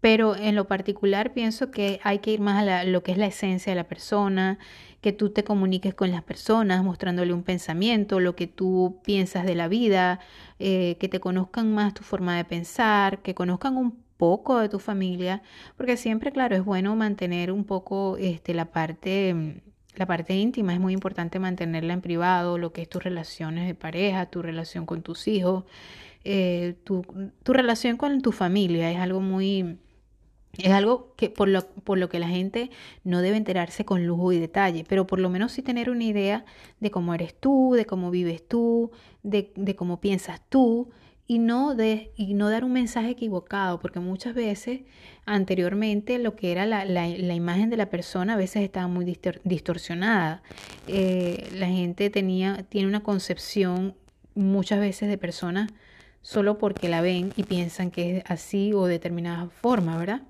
Pero 0.00 0.34
en 0.34 0.56
lo 0.56 0.66
particular 0.66 1.32
pienso 1.32 1.70
que 1.70 2.00
hay 2.02 2.18
que 2.18 2.32
ir 2.32 2.40
más 2.40 2.66
a 2.66 2.82
lo 2.82 3.04
que 3.04 3.12
es 3.12 3.18
la 3.18 3.26
esencia 3.26 3.70
de 3.70 3.76
la 3.76 3.86
persona, 3.86 4.58
que 5.00 5.12
tú 5.12 5.30
te 5.30 5.44
comuniques 5.44 5.94
con 5.94 6.10
las 6.10 6.22
personas 6.22 6.82
mostrándole 6.84 7.32
un 7.32 7.42
pensamiento, 7.42 8.20
lo 8.20 8.36
que 8.36 8.46
tú 8.46 9.00
piensas 9.04 9.44
de 9.46 9.54
la 9.54 9.68
vida, 9.68 10.20
eh, 10.58 10.96
que 10.98 11.08
te 11.08 11.20
conozcan 11.20 11.74
más 11.74 11.94
tu 11.94 12.02
forma 12.02 12.36
de 12.36 12.44
pensar, 12.44 13.22
que 13.22 13.34
conozcan 13.34 13.76
un 13.76 14.02
poco 14.16 14.58
de 14.58 14.68
tu 14.68 14.78
familia, 14.78 15.42
porque 15.76 15.96
siempre, 15.96 16.32
claro, 16.32 16.56
es 16.56 16.64
bueno 16.64 16.96
mantener 16.96 17.52
un 17.52 17.64
poco 17.64 18.16
este, 18.18 18.54
la 18.54 18.66
parte 18.72 19.62
la 19.96 20.06
parte 20.06 20.34
íntima. 20.36 20.74
Es 20.74 20.80
muy 20.80 20.92
importante 20.92 21.38
mantenerla 21.38 21.94
en 21.94 22.00
privado, 22.00 22.58
lo 22.58 22.72
que 22.72 22.82
es 22.82 22.88
tus 22.88 23.02
relaciones 23.02 23.66
de 23.66 23.74
pareja, 23.74 24.26
tu 24.26 24.42
relación 24.42 24.86
con 24.86 25.02
tus 25.02 25.26
hijos, 25.28 25.64
eh, 26.24 26.76
tu, 26.84 27.04
tu, 27.42 27.52
relación 27.52 27.96
con 27.96 28.20
tu 28.22 28.32
familia. 28.32 28.90
Es 28.90 28.98
algo 28.98 29.20
muy, 29.20 29.78
es 30.58 30.72
algo 30.72 31.14
que 31.16 31.30
por 31.30 31.48
lo, 31.48 31.66
por 31.66 31.98
lo 31.98 32.08
que 32.08 32.18
la 32.18 32.28
gente 32.28 32.70
no 33.04 33.22
debe 33.22 33.36
enterarse 33.36 33.84
con 33.84 34.06
lujo 34.06 34.32
y 34.32 34.38
detalle, 34.38 34.84
pero 34.88 35.06
por 35.06 35.18
lo 35.18 35.30
menos 35.30 35.52
sí 35.52 35.62
tener 35.62 35.90
una 35.90 36.04
idea 36.04 36.44
de 36.80 36.90
cómo 36.90 37.14
eres 37.14 37.34
tú, 37.38 37.74
de 37.74 37.84
cómo 37.84 38.10
vives 38.10 38.46
tú, 38.46 38.90
de, 39.22 39.52
de 39.56 39.76
cómo 39.76 40.00
piensas 40.00 40.40
tú, 40.48 40.90
y 41.28 41.38
no, 41.38 41.74
de, 41.74 42.12
y 42.16 42.34
no 42.34 42.50
dar 42.50 42.64
un 42.64 42.72
mensaje 42.72 43.10
equivocado, 43.10 43.80
porque 43.80 43.98
muchas 43.98 44.34
veces 44.34 44.82
anteriormente 45.24 46.18
lo 46.18 46.36
que 46.36 46.52
era 46.52 46.66
la, 46.66 46.84
la, 46.84 47.08
la 47.08 47.34
imagen 47.34 47.68
de 47.68 47.76
la 47.76 47.90
persona 47.90 48.34
a 48.34 48.36
veces 48.36 48.62
estaba 48.62 48.86
muy 48.86 49.04
distorsionada. 49.44 50.42
Eh, 50.86 51.48
la 51.54 51.66
gente 51.66 52.10
tenía, 52.10 52.64
tiene 52.68 52.86
una 52.86 53.02
concepción 53.02 53.94
muchas 54.34 54.78
veces 54.78 55.08
de 55.08 55.18
personas 55.18 55.70
solo 56.22 56.58
porque 56.58 56.88
la 56.88 57.00
ven 57.00 57.32
y 57.36 57.42
piensan 57.42 57.90
que 57.90 58.18
es 58.18 58.24
así 58.26 58.72
o 58.72 58.86
de 58.86 58.92
determinada 58.92 59.48
forma, 59.48 59.96
¿verdad? 59.96 60.22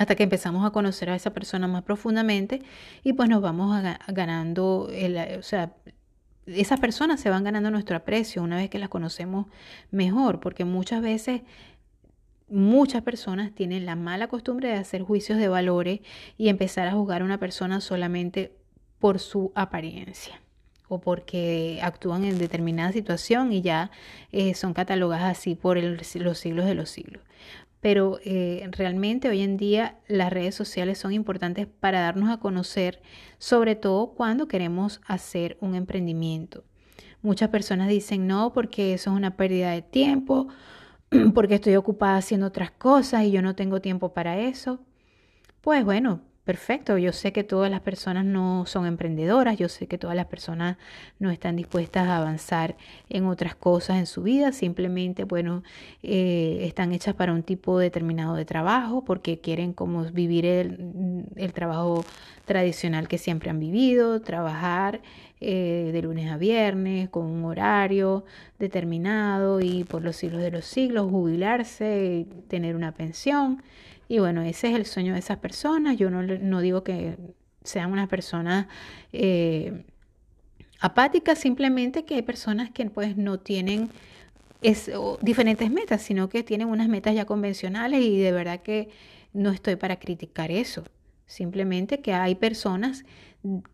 Hasta 0.00 0.14
que 0.14 0.22
empezamos 0.22 0.64
a 0.64 0.70
conocer 0.70 1.10
a 1.10 1.14
esa 1.14 1.34
persona 1.34 1.68
más 1.68 1.82
profundamente 1.82 2.62
y 3.04 3.12
pues 3.12 3.28
nos 3.28 3.42
vamos 3.42 3.78
ganando, 4.08 4.88
el, 4.90 5.18
o 5.38 5.42
sea, 5.42 5.74
esas 6.46 6.80
personas 6.80 7.20
se 7.20 7.28
van 7.28 7.44
ganando 7.44 7.70
nuestro 7.70 7.98
aprecio 7.98 8.42
una 8.42 8.56
vez 8.56 8.70
que 8.70 8.78
las 8.78 8.88
conocemos 8.88 9.44
mejor, 9.90 10.40
porque 10.40 10.64
muchas 10.64 11.02
veces 11.02 11.42
muchas 12.48 13.02
personas 13.02 13.54
tienen 13.54 13.84
la 13.84 13.94
mala 13.94 14.28
costumbre 14.28 14.70
de 14.70 14.76
hacer 14.76 15.02
juicios 15.02 15.38
de 15.38 15.48
valores 15.48 16.00
y 16.38 16.48
empezar 16.48 16.88
a 16.88 16.92
juzgar 16.92 17.20
a 17.20 17.26
una 17.26 17.36
persona 17.36 17.82
solamente 17.82 18.56
por 19.00 19.18
su 19.18 19.52
apariencia 19.54 20.40
o 20.88 20.98
porque 20.98 21.78
actúan 21.82 22.24
en 22.24 22.38
determinada 22.38 22.90
situación 22.92 23.52
y 23.52 23.60
ya 23.60 23.90
eh, 24.32 24.54
son 24.54 24.72
catalogadas 24.72 25.38
así 25.38 25.56
por 25.56 25.76
los 25.76 26.06
siglos 26.38 26.64
de 26.64 26.74
los 26.74 26.88
siglos. 26.88 27.22
Pero 27.80 28.18
eh, 28.24 28.68
realmente 28.72 29.28
hoy 29.28 29.40
en 29.40 29.56
día 29.56 29.98
las 30.06 30.30
redes 30.30 30.54
sociales 30.54 30.98
son 30.98 31.12
importantes 31.12 31.66
para 31.66 32.00
darnos 32.00 32.30
a 32.30 32.38
conocer, 32.38 33.00
sobre 33.38 33.74
todo 33.74 34.12
cuando 34.14 34.48
queremos 34.48 35.00
hacer 35.06 35.56
un 35.60 35.74
emprendimiento. 35.74 36.64
Muchas 37.22 37.50
personas 37.50 37.88
dicen 37.88 38.26
no 38.26 38.52
porque 38.52 38.94
eso 38.94 39.10
es 39.10 39.16
una 39.16 39.36
pérdida 39.36 39.70
de 39.72 39.82
tiempo, 39.82 40.48
porque 41.34 41.56
estoy 41.56 41.76
ocupada 41.76 42.16
haciendo 42.16 42.46
otras 42.46 42.70
cosas 42.70 43.24
y 43.24 43.30
yo 43.30 43.42
no 43.42 43.54
tengo 43.54 43.80
tiempo 43.80 44.12
para 44.12 44.38
eso. 44.40 44.80
Pues 45.60 45.84
bueno, 45.84 46.22
perfecto. 46.44 46.98
Yo 46.98 47.12
sé 47.12 47.32
que 47.32 47.44
todas 47.44 47.70
las 47.70 47.80
personas 47.80 48.24
no 48.24 48.66
son 48.66 48.86
emprendedoras, 48.86 49.58
yo 49.58 49.68
sé 49.68 49.86
que 49.86 49.98
todas 49.98 50.16
las 50.16 50.26
personas 50.26 50.76
no 51.18 51.30
están 51.30 51.56
dispuestas 51.56 52.08
a 52.08 52.16
avanzar 52.16 52.76
en 53.08 53.26
otras 53.26 53.54
cosas 53.54 53.98
en 53.98 54.06
su 54.06 54.22
vida, 54.22 54.52
simplemente, 54.52 55.24
bueno, 55.24 55.62
eh, 56.02 56.60
están 56.62 56.92
hechas 56.92 57.14
para 57.14 57.32
un 57.32 57.42
tipo 57.42 57.78
determinado 57.78 58.34
de 58.34 58.44
trabajo 58.44 59.04
porque 59.04 59.40
quieren 59.40 59.72
como 59.72 60.04
vivir 60.04 60.46
el, 60.46 61.52
trabajo 61.52 62.04
tradicional 62.46 63.06
que 63.06 63.18
siempre 63.18 63.50
han 63.50 63.60
vivido, 63.60 64.20
trabajar 64.20 65.02
eh, 65.40 65.90
de 65.92 66.02
lunes 66.02 66.30
a 66.30 66.36
viernes 66.36 67.08
con 67.10 67.26
un 67.26 67.44
horario 67.44 68.24
determinado 68.58 69.60
y 69.60 69.84
por 69.84 70.02
los 70.02 70.16
siglos 70.16 70.42
de 70.42 70.50
los 70.50 70.64
siglos 70.64 71.10
jubilarse, 71.10 72.26
tener 72.48 72.76
una 72.76 72.92
pensión. 72.92 73.62
Y 74.10 74.18
bueno, 74.18 74.42
ese 74.42 74.70
es 74.70 74.74
el 74.74 74.86
sueño 74.86 75.12
de 75.12 75.20
esas 75.20 75.38
personas. 75.38 75.96
Yo 75.96 76.10
no, 76.10 76.60
digo 76.60 76.82
que 76.82 77.16
sean 77.62 77.92
unas 77.92 78.08
personas 78.08 78.66
eh, 79.12 79.84
apáticas, 80.80 81.38
simplemente 81.38 82.04
que 82.04 82.16
hay 82.16 82.22
personas 82.22 82.72
que 82.72 82.86
pues 82.86 83.16
no 83.16 83.38
tienen 83.38 83.88
diferentes 85.22 85.70
metas, 85.70 86.02
sino 86.02 86.28
que 86.28 86.42
tienen 86.42 86.66
unas 86.66 86.88
metas 86.88 87.14
ya 87.14 87.24
convencionales 87.24 88.00
y 88.00 88.18
de 88.18 88.32
verdad 88.32 88.62
que 88.62 88.88
no 89.32 89.50
estoy 89.52 89.76
para 89.76 90.00
criticar 90.00 90.50
eso. 90.50 90.82
Simplemente 91.26 92.00
que 92.00 92.12
hay 92.12 92.34
personas 92.34 93.04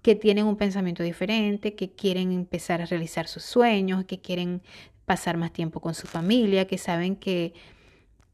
que 0.02 0.16
tienen 0.16 0.44
un 0.44 0.56
pensamiento 0.56 1.02
diferente, 1.02 1.74
que 1.74 1.92
quieren 1.92 2.32
empezar 2.32 2.82
a 2.82 2.84
realizar 2.84 3.26
sus 3.26 3.42
sueños, 3.42 4.04
que 4.04 4.20
quieren 4.20 4.60
pasar 5.06 5.38
más 5.38 5.54
tiempo 5.54 5.80
con 5.80 5.94
su 5.94 6.06
familia, 6.06 6.66
que 6.66 6.76
saben 6.76 7.16
que 7.16 7.54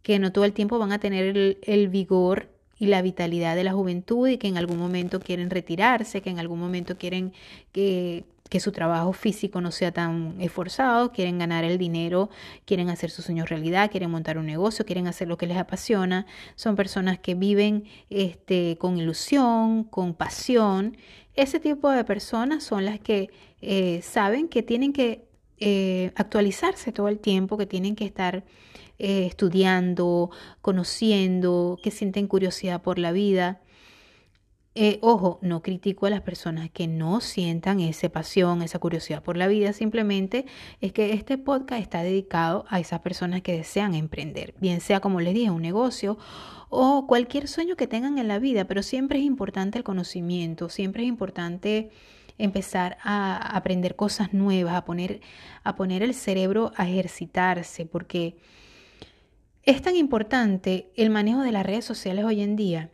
que 0.02 0.18
no 0.18 0.32
todo 0.32 0.44
el 0.44 0.52
tiempo 0.52 0.78
van 0.78 0.92
a 0.92 0.98
tener 0.98 1.58
el, 1.62 1.88
vigor 1.88 2.48
y 2.78 2.86
la 2.86 3.02
vitalidad 3.02 3.54
de 3.54 3.64
la 3.64 3.72
juventud 3.72 4.28
y 4.28 4.38
que 4.38 4.48
en 4.48 4.58
algún 4.58 4.78
momento 4.78 5.20
quieren 5.20 5.50
retirarse, 5.50 6.20
que 6.20 6.30
en 6.30 6.38
algún 6.38 6.58
momento 6.58 6.98
quieren 6.98 7.32
que, 7.72 8.24
su 8.60 8.70
trabajo 8.70 9.14
físico 9.14 9.62
no 9.62 9.70
sea 9.70 9.92
tan 9.92 10.38
esforzado, 10.38 11.10
quieren 11.10 11.38
ganar 11.38 11.64
el 11.64 11.78
dinero, 11.78 12.28
quieren 12.66 12.90
hacer 12.90 13.08
sus 13.08 13.24
sueños 13.24 13.48
realidad, 13.48 13.90
quieren 13.90 14.10
montar 14.10 14.36
un 14.36 14.44
negocio, 14.44 14.84
quieren 14.84 15.06
hacer 15.06 15.26
lo 15.26 15.38
que 15.38 15.46
les 15.46 15.56
apasiona. 15.56 16.26
Son 16.54 16.76
personas 16.76 17.18
que 17.18 17.34
viven 17.34 17.84
este, 18.10 18.76
con 18.78 18.98
ilusión, 18.98 19.84
con 19.84 20.12
pasión. 20.12 20.98
Ese 21.34 21.60
tipo 21.60 21.88
de 21.88 22.04
personas 22.04 22.62
son 22.62 22.84
las 22.84 23.00
que 23.00 23.30
eh, 23.62 24.02
saben 24.02 24.48
que 24.48 24.62
tienen 24.62 24.92
que 24.92 25.24
eh, 25.58 26.10
actualizarse 26.16 26.92
todo 26.92 27.08
el 27.08 27.20
tiempo, 27.20 27.56
que 27.56 27.66
tienen 27.66 27.94
que 27.94 28.04
estar 28.04 28.44
eh, 29.02 29.26
estudiando, 29.26 30.30
conociendo, 30.60 31.76
que 31.82 31.90
sienten 31.90 32.28
curiosidad 32.28 32.82
por 32.82 33.00
la 33.00 33.10
vida. 33.10 33.60
Eh, 34.76 35.00
ojo, 35.02 35.40
no 35.42 35.60
critico 35.60 36.06
a 36.06 36.10
las 36.10 36.20
personas 36.20 36.70
que 36.70 36.86
no 36.86 37.20
sientan 37.20 37.80
esa 37.80 38.08
pasión, 38.10 38.62
esa 38.62 38.78
curiosidad 38.78 39.20
por 39.20 39.36
la 39.36 39.48
vida, 39.48 39.72
simplemente 39.72 40.46
es 40.80 40.92
que 40.92 41.14
este 41.14 41.36
podcast 41.36 41.82
está 41.82 42.04
dedicado 42.04 42.64
a 42.68 42.78
esas 42.78 43.00
personas 43.00 43.42
que 43.42 43.56
desean 43.56 43.94
emprender, 43.94 44.54
bien 44.60 44.80
sea 44.80 45.00
como 45.00 45.20
les 45.20 45.34
dije, 45.34 45.50
un 45.50 45.62
negocio 45.62 46.16
o 46.70 47.08
cualquier 47.08 47.48
sueño 47.48 47.74
que 47.74 47.88
tengan 47.88 48.18
en 48.18 48.28
la 48.28 48.38
vida, 48.38 48.66
pero 48.66 48.84
siempre 48.84 49.18
es 49.18 49.24
importante 49.24 49.78
el 49.78 49.84
conocimiento, 49.84 50.68
siempre 50.68 51.02
es 51.02 51.08
importante 51.08 51.90
empezar 52.38 52.98
a 53.02 53.56
aprender 53.56 53.96
cosas 53.96 54.32
nuevas, 54.32 54.74
a 54.74 54.84
poner, 54.84 55.22
a 55.64 55.74
poner 55.74 56.04
el 56.04 56.14
cerebro 56.14 56.70
a 56.76 56.88
ejercitarse, 56.88 57.84
porque 57.84 58.36
es 59.64 59.82
tan 59.82 59.96
importante 59.96 60.90
el 60.96 61.10
manejo 61.10 61.40
de 61.42 61.52
las 61.52 61.64
redes 61.64 61.84
sociales 61.84 62.24
hoy 62.24 62.40
en 62.40 62.56
día 62.56 62.90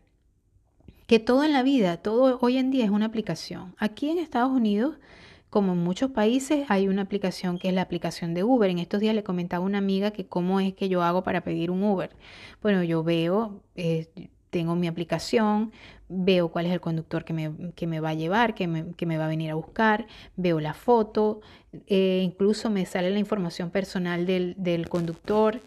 que 1.09 1.19
todo 1.19 1.43
en 1.43 1.55
la 1.55 1.63
vida, 1.63 1.97
todo 1.97 2.39
hoy 2.43 2.59
en 2.59 2.71
día 2.71 2.85
es 2.85 2.91
una 2.91 3.07
aplicación. 3.07 3.75
Aquí 3.79 4.11
en 4.11 4.19
Estados 4.19 4.51
Unidos, 4.53 4.99
como 5.49 5.73
en 5.73 5.79
muchos 5.79 6.11
países, 6.11 6.67
hay 6.69 6.87
una 6.87 7.01
aplicación 7.01 7.59
que 7.59 7.69
es 7.69 7.75
la 7.75 7.81
aplicación 7.81 8.35
de 8.35 8.45
Uber. 8.45 8.69
En 8.69 8.79
estos 8.79 9.01
días 9.01 9.15
le 9.15 9.25
comentaba 9.25 9.65
a 9.65 9.67
una 9.67 9.79
amiga 9.79 10.11
que 10.11 10.27
cómo 10.27 10.61
es 10.61 10.75
que 10.75 10.91
yo 10.91 11.03
hago 11.03 11.25
para 11.25 11.41
pedir 11.41 11.71
un 11.71 11.83
Uber. 11.83 12.11
Bueno, 12.61 12.83
yo 12.85 13.03
veo, 13.03 13.63
eh, 13.75 14.09
tengo 14.51 14.77
mi 14.77 14.87
aplicación, 14.87 15.73
veo 16.11 16.51
cuál 16.51 16.67
es 16.67 16.73
el 16.73 16.81
conductor 16.83 17.25
que 17.25 17.33
me, 17.33 18.01
va 18.01 18.11
a 18.11 18.15
llevar, 18.15 18.55
que 18.55 18.67
me, 18.67 19.19
va 19.19 19.25
a 19.25 19.29
venir 19.29 19.51
a 19.51 19.55
buscar, 19.55 20.07
veo 20.37 20.61
la 20.61 20.75
foto, 20.75 21.41
eh, 21.87 22.21
incluso 22.23 22.69
me 22.69 22.85
sale 22.85 23.09
la 23.09 23.19
información 23.19 23.71
personal 23.71 24.27
del, 24.27 24.57
del 24.59 24.91
conductor. 24.91 25.63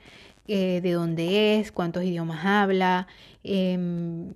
Eh, 0.53 0.81
de 0.81 0.91
dónde 0.91 1.59
es, 1.61 1.71
cuántos 1.71 2.03
idiomas 2.03 2.45
habla, 2.45 3.07
em, 3.41 4.33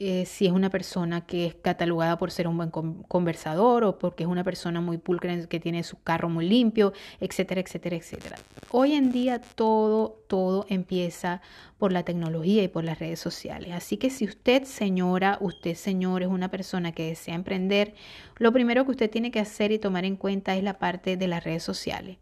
eh, 0.00 0.26
si 0.26 0.46
es 0.46 0.52
una 0.52 0.68
persona 0.68 1.26
que 1.26 1.46
es 1.46 1.54
catalogada 1.54 2.18
por 2.18 2.32
ser 2.32 2.48
un 2.48 2.56
buen 2.56 2.70
conversador 2.72 3.84
o 3.84 4.00
porque 4.00 4.24
es 4.24 4.28
una 4.28 4.42
persona 4.42 4.80
muy 4.80 4.98
pulcra 4.98 5.46
que 5.46 5.60
tiene 5.60 5.84
su 5.84 6.02
carro 6.02 6.28
muy 6.28 6.48
limpio, 6.48 6.92
etcétera, 7.20 7.60
etcétera, 7.60 7.94
etcétera. 7.94 8.36
Hoy 8.72 8.94
en 8.94 9.12
día 9.12 9.40
todo, 9.40 10.24
todo 10.26 10.66
empieza 10.68 11.40
por 11.78 11.92
la 11.92 12.02
tecnología 12.02 12.64
y 12.64 12.68
por 12.68 12.82
las 12.82 12.98
redes 12.98 13.20
sociales. 13.20 13.70
Así 13.74 13.96
que 13.96 14.10
si 14.10 14.24
usted, 14.24 14.64
señora, 14.64 15.38
usted, 15.40 15.76
señor, 15.76 16.22
es 16.22 16.28
una 16.28 16.50
persona 16.50 16.90
que 16.90 17.06
desea 17.06 17.36
emprender, 17.36 17.94
lo 18.38 18.52
primero 18.52 18.84
que 18.84 18.90
usted 18.90 19.08
tiene 19.08 19.30
que 19.30 19.38
hacer 19.38 19.70
y 19.70 19.78
tomar 19.78 20.04
en 20.04 20.16
cuenta 20.16 20.56
es 20.56 20.64
la 20.64 20.80
parte 20.80 21.16
de 21.16 21.28
las 21.28 21.44
redes 21.44 21.62
sociales. 21.62 22.18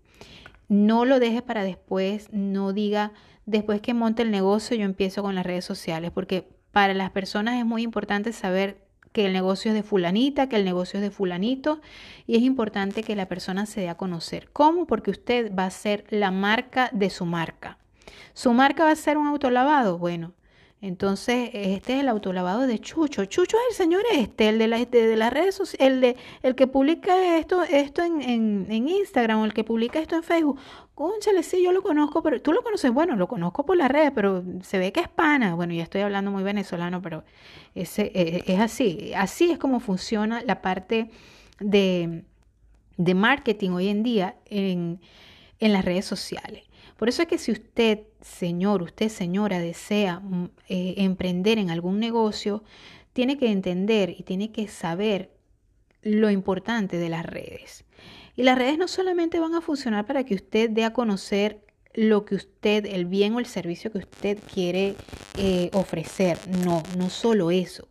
No 0.69 1.05
lo 1.05 1.21
deje 1.21 1.43
para 1.43 1.65
después, 1.65 2.29
no 2.33 2.73
diga 2.73 3.13
después 3.45 3.81
que 3.81 3.95
monte 3.95 4.23
el 4.23 4.31
negocio 4.31 4.77
yo 4.77 4.85
empiezo 4.85 5.23
con 5.23 5.35
las 5.35 5.47
redes 5.47 5.65
sociales, 5.65 6.11
porque 6.13 6.49
para 6.73 6.95
las 6.95 7.11
personas 7.11 7.59
es 7.59 7.65
muy 7.65 7.83
importante 7.83 8.33
saber 8.33 8.85
que 9.13 9.25
el 9.25 9.33
negocio 9.33 9.71
es 9.71 9.75
de 9.75 9.83
fulanita, 9.83 10.49
que 10.49 10.57
el 10.57 10.65
negocio 10.67 10.99
es 10.99 11.03
de 11.03 11.11
fulanito 11.11 11.81
y 12.27 12.37
es 12.37 12.43
importante 12.43 13.03
que 13.03 13.17
la 13.17 13.29
persona 13.29 13.65
se 13.65 13.81
dé 13.81 13.89
a 13.89 13.97
conocer. 13.97 14.51
¿Cómo? 14.53 14.87
Porque 14.87 15.11
usted 15.11 15.55
va 15.57 15.65
a 15.65 15.71
ser 15.71 16.05
la 16.11 16.31
marca 16.31 16.91
de 16.93 17.09
su 17.09 17.25
marca. 17.25 17.79
¿Su 18.35 18.53
marca 18.53 18.85
va 18.85 18.91
a 18.91 18.97
ser 18.97 19.17
un 19.17 19.27
autolavado? 19.27 19.97
Bueno, 19.97 20.35
entonces, 20.83 21.51
este 21.55 21.95
es 21.95 22.01
el 22.01 22.09
autolavado 22.09 22.67
de 22.67 22.79
Chucho. 22.79 23.25
Chucho 23.25 23.57
es 23.57 23.63
el 23.71 23.85
señor 23.85 24.03
este, 24.13 24.51
el 24.51 24.59
de, 24.59 24.69
la, 24.69 24.85
de, 24.85 25.17
las 25.17 25.33
redes 25.33 25.55
sociales, 25.55 25.95
el, 25.95 26.01
de, 26.03 26.17
el 26.43 26.55
que 26.55 26.67
publica 26.67 27.39
esto, 27.39 27.63
esto 27.63 28.03
en, 28.03 28.21
en, 28.71 28.89
Instagram 28.89 29.41
o 29.41 29.45
el 29.47 29.55
que 29.55 29.65
publica 29.65 29.99
esto 29.99 30.17
en 30.17 30.23
Facebook. 30.23 30.61
Cónchale, 30.95 31.43
sí, 31.43 31.63
yo 31.63 31.73
lo 31.73 31.83
conozco, 31.83 32.23
pero 32.23 32.43
tú 32.43 32.53
lo 32.53 32.63
conoces. 32.63 32.93
Bueno, 32.93 33.17
lo 33.17 33.27
conozco 33.27 33.65
por 33.65 33.77
las 33.77 33.91
redes, 33.91 34.13
pero 34.15 34.45
se 34.63 34.79
ve 34.79 34.93
que 34.93 35.01
es 35.01 35.09
pana. 35.09 35.55
Bueno, 35.55 35.73
ya 35.73 35.83
estoy 35.83 36.03
hablando 36.03 36.31
muy 36.31 36.43
venezolano, 36.43 37.01
pero 37.01 37.25
ese, 37.75 38.13
e, 38.15 38.45
es 38.47 38.61
así. 38.61 39.13
Así 39.17 39.51
es 39.51 39.59
como 39.59 39.81
funciona 39.81 40.43
la 40.43 40.61
parte 40.61 41.11
de, 41.59 42.23
de 42.99 43.15
marketing 43.15 43.71
hoy 43.71 43.89
en 43.89 44.03
día 44.03 44.37
en, 44.45 45.01
en 45.59 45.73
las 45.73 45.87
redes 45.87 46.05
sociales. 46.05 46.65
Por 46.97 47.09
eso 47.09 47.23
es 47.23 47.29
que 47.29 47.39
si 47.39 47.53
usted, 47.53 48.01
señor, 48.21 48.83
usted, 48.83 49.09
señora, 49.09 49.61
desea 49.61 50.21
mm, 50.21 50.51
eh, 50.69 50.95
emprender 50.99 51.59
en 51.59 51.71
algún 51.71 52.01
negocio, 52.01 52.65
tiene 53.13 53.39
que 53.39 53.51
entender 53.51 54.11
y 54.11 54.23
tiene 54.23 54.51
que 54.53 54.69
saber 54.69 55.31
lo 56.03 56.31
importante 56.31 56.99
de 56.99 57.09
las 57.09 57.27
redes. 57.27 57.85
Y 58.37 58.43
las 58.43 58.59
redes 58.59 58.79
no 58.79 58.89
solamente 58.89 59.41
van 59.41 59.55
a 59.55 59.61
funcionar 59.61 60.07
para 60.07 60.25
que 60.25 60.35
usted 60.35 60.71
dé 60.71 60.85
a 60.85 60.93
conocer 60.93 61.65
lo 61.95 62.27
que 62.27 62.35
usted, 62.35 62.85
el 62.85 63.07
bien 63.07 63.35
o 63.35 63.39
el 63.41 63.47
servicio 63.47 63.91
que 63.91 63.99
usted 63.99 64.39
quiere 64.53 64.95
eh, 65.39 65.71
ofrecer. 65.73 66.39
No, 66.65 66.83
no 66.99 67.09
solo 67.09 67.51
eso. 67.51 67.89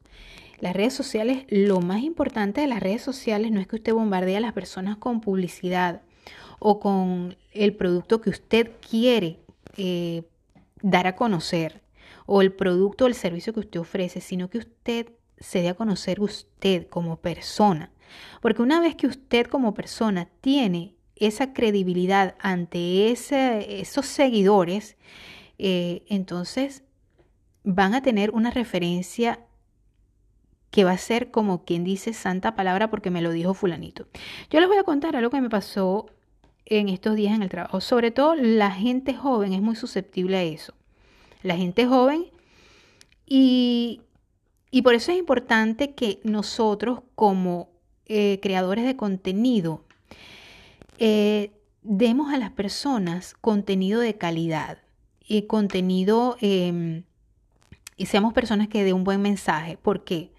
Las 0.60 0.76
redes 0.76 0.94
sociales, 0.94 1.46
lo 1.50 1.82
más 1.82 2.04
importante 2.04 2.62
de 2.62 2.68
las 2.68 2.82
redes 2.82 3.02
sociales 3.02 3.52
no 3.52 3.60
es 3.60 3.68
que 3.68 3.76
usted 3.76 3.94
bombardee 3.94 4.38
a 4.38 4.40
las 4.40 4.54
personas 4.54 4.98
con 4.98 5.22
publicidad 5.22 6.02
o 6.60 6.80
con 6.80 7.36
el 7.56 7.76
producto 7.76 8.22
que 8.22 8.30
usted 8.30 8.72
quiere 8.88 9.40
eh, 9.78 10.24
dar 10.82 11.08
a 11.08 11.16
conocer 11.16 11.82
o 12.26 12.42
el 12.42 12.52
producto 12.52 13.06
o 13.06 13.08
el 13.08 13.16
servicio 13.16 13.54
que 13.54 13.62
usted 13.62 13.80
ofrece, 13.80 14.22
sino 14.22 14.50
que 14.50 14.60
usted 14.60 15.12
se 15.38 15.62
dé 15.62 15.70
a 15.70 15.74
conocer 15.76 16.22
usted 16.22 16.88
como 16.88 17.18
persona. 17.18 17.92
Porque 18.42 18.62
una 18.62 18.80
vez 18.80 18.96
que 18.96 19.08
usted 19.08 19.48
como 19.48 19.74
persona 19.74 20.30
tiene 20.42 20.96
esa 21.16 21.54
credibilidad 21.54 22.36
ante 22.40 23.12
esos 23.12 24.06
seguidores, 24.06 24.98
eh, 25.58 26.04
entonces 26.08 26.84
van 27.64 27.96
a 27.96 28.02
tener 28.02 28.32
una 28.32 28.52
referencia 28.52 29.40
que 30.72 30.84
va 30.84 30.92
a 30.92 30.98
ser 30.98 31.32
como 31.32 31.64
quien 31.64 31.86
dice 31.86 32.12
santa 32.12 32.56
palabra 32.56 32.90
porque 32.90 33.10
me 33.10 33.22
lo 33.22 33.32
dijo 33.32 33.54
fulanito. 33.54 34.08
Yo 34.50 34.60
les 34.60 34.68
voy 34.68 34.78
a 34.78 34.84
contar 34.84 35.16
algo 35.16 35.30
que 35.30 35.40
me 35.40 35.50
pasó 35.50 36.08
en 36.66 36.90
estos 36.90 37.16
días 37.16 37.36
en 37.36 37.44
el 37.44 37.50
trabajo. 37.50 37.82
Sobre 37.82 38.12
todo 38.12 38.36
la 38.36 38.72
gente 38.72 39.14
joven 39.14 39.54
es 39.54 39.62
muy 39.62 39.76
susceptible 39.76 40.38
a 40.38 40.44
eso. 40.44 40.74
La 41.44 41.56
gente 41.56 41.86
joven 41.86 42.26
y, 43.26 44.02
y 44.72 44.82
por 44.82 44.96
eso 44.96 45.12
es 45.12 45.18
importante 45.18 45.94
que 45.94 46.20
nosotros 46.24 47.02
como 47.16 47.70
eh, 48.08 48.40
creadores 48.42 48.86
de 48.86 48.96
contenido 48.96 49.84
eh, 51.00 51.52
demos 51.82 52.34
a 52.34 52.38
las 52.38 52.52
personas 52.52 53.34
contenido 53.34 54.00
de 54.00 54.16
calidad 54.16 54.78
y 55.28 55.44
contenido 55.44 56.38
em, 56.40 57.04
y 57.98 58.06
seamos 58.06 58.34
personas 58.34 58.68
que 58.68 58.84
den 58.84 58.96
un 58.96 59.04
buen 59.04 59.22
mensaje. 59.22 59.78
¿Por 59.78 60.04
qué? 60.04 60.32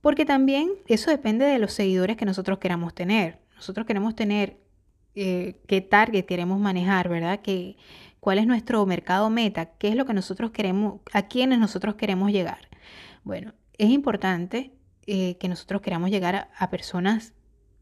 Porque 0.00 0.24
también 0.24 0.70
eso 0.86 1.10
depende 1.10 1.44
de 1.44 1.58
los 1.58 1.72
seguidores 1.72 2.16
que 2.16 2.24
nosotros 2.24 2.58
queramos 2.58 2.94
tener. 2.94 3.38
Nosotros 3.56 3.86
queremos 3.86 4.14
tener 4.14 4.61
eh, 5.14 5.60
qué 5.66 5.80
target 5.80 6.24
queremos 6.24 6.58
manejar, 6.58 7.08
¿verdad? 7.08 7.40
Que, 7.40 7.76
¿Cuál 8.20 8.38
es 8.38 8.46
nuestro 8.46 8.86
mercado 8.86 9.30
meta? 9.30 9.66
¿Qué 9.66 9.88
es 9.88 9.96
lo 9.96 10.06
que 10.06 10.14
nosotros 10.14 10.52
queremos, 10.52 11.00
a 11.12 11.22
quiénes 11.22 11.58
nosotros 11.58 11.96
queremos 11.96 12.30
llegar? 12.30 12.68
Bueno, 13.24 13.52
es 13.78 13.90
importante 13.90 14.72
eh, 15.06 15.36
que 15.38 15.48
nosotros 15.48 15.82
queramos 15.82 16.10
llegar 16.10 16.48
a, 16.56 16.70
personas 16.70 17.34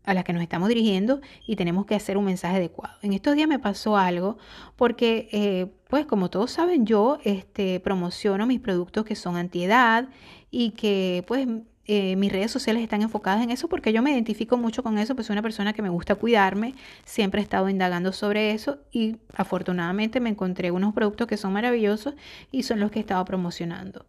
a 0.04 0.14
las 0.14 0.24
que 0.24 0.32
nos 0.32 0.42
estamos 0.42 0.70
dirigiendo 0.70 1.20
y 1.46 1.56
tenemos 1.56 1.84
que 1.84 1.94
hacer 1.94 2.16
un 2.16 2.24
mensaje 2.24 2.56
adecuado. 2.56 2.96
En 3.02 3.12
estos 3.12 3.36
días 3.36 3.48
me 3.48 3.58
pasó 3.58 3.98
algo 3.98 4.38
porque, 4.76 5.28
eh, 5.30 5.66
pues 5.88 6.06
como 6.06 6.30
todos 6.30 6.50
saben, 6.50 6.86
yo 6.86 7.18
este, 7.22 7.78
promociono 7.80 8.46
mis 8.46 8.60
productos 8.60 9.04
que 9.04 9.16
son 9.16 9.36
antiedad 9.36 10.08
y 10.50 10.70
que 10.70 11.22
pues 11.26 11.46
eh, 11.92 12.14
mis 12.14 12.30
redes 12.30 12.52
sociales 12.52 12.84
están 12.84 13.02
enfocadas 13.02 13.42
en 13.42 13.50
eso 13.50 13.66
porque 13.66 13.92
yo 13.92 14.00
me 14.00 14.12
identifico 14.12 14.56
mucho 14.56 14.84
con 14.84 14.96
eso, 14.96 15.16
pues 15.16 15.26
soy 15.26 15.34
una 15.34 15.42
persona 15.42 15.72
que 15.72 15.82
me 15.82 15.88
gusta 15.88 16.14
cuidarme, 16.14 16.76
siempre 17.04 17.40
he 17.40 17.42
estado 17.42 17.68
indagando 17.68 18.12
sobre 18.12 18.52
eso 18.52 18.78
y 18.92 19.16
afortunadamente 19.34 20.20
me 20.20 20.30
encontré 20.30 20.70
unos 20.70 20.94
productos 20.94 21.26
que 21.26 21.36
son 21.36 21.52
maravillosos 21.52 22.14
y 22.52 22.62
son 22.62 22.78
los 22.78 22.92
que 22.92 23.00
he 23.00 23.02
estado 23.02 23.24
promocionando. 23.24 24.06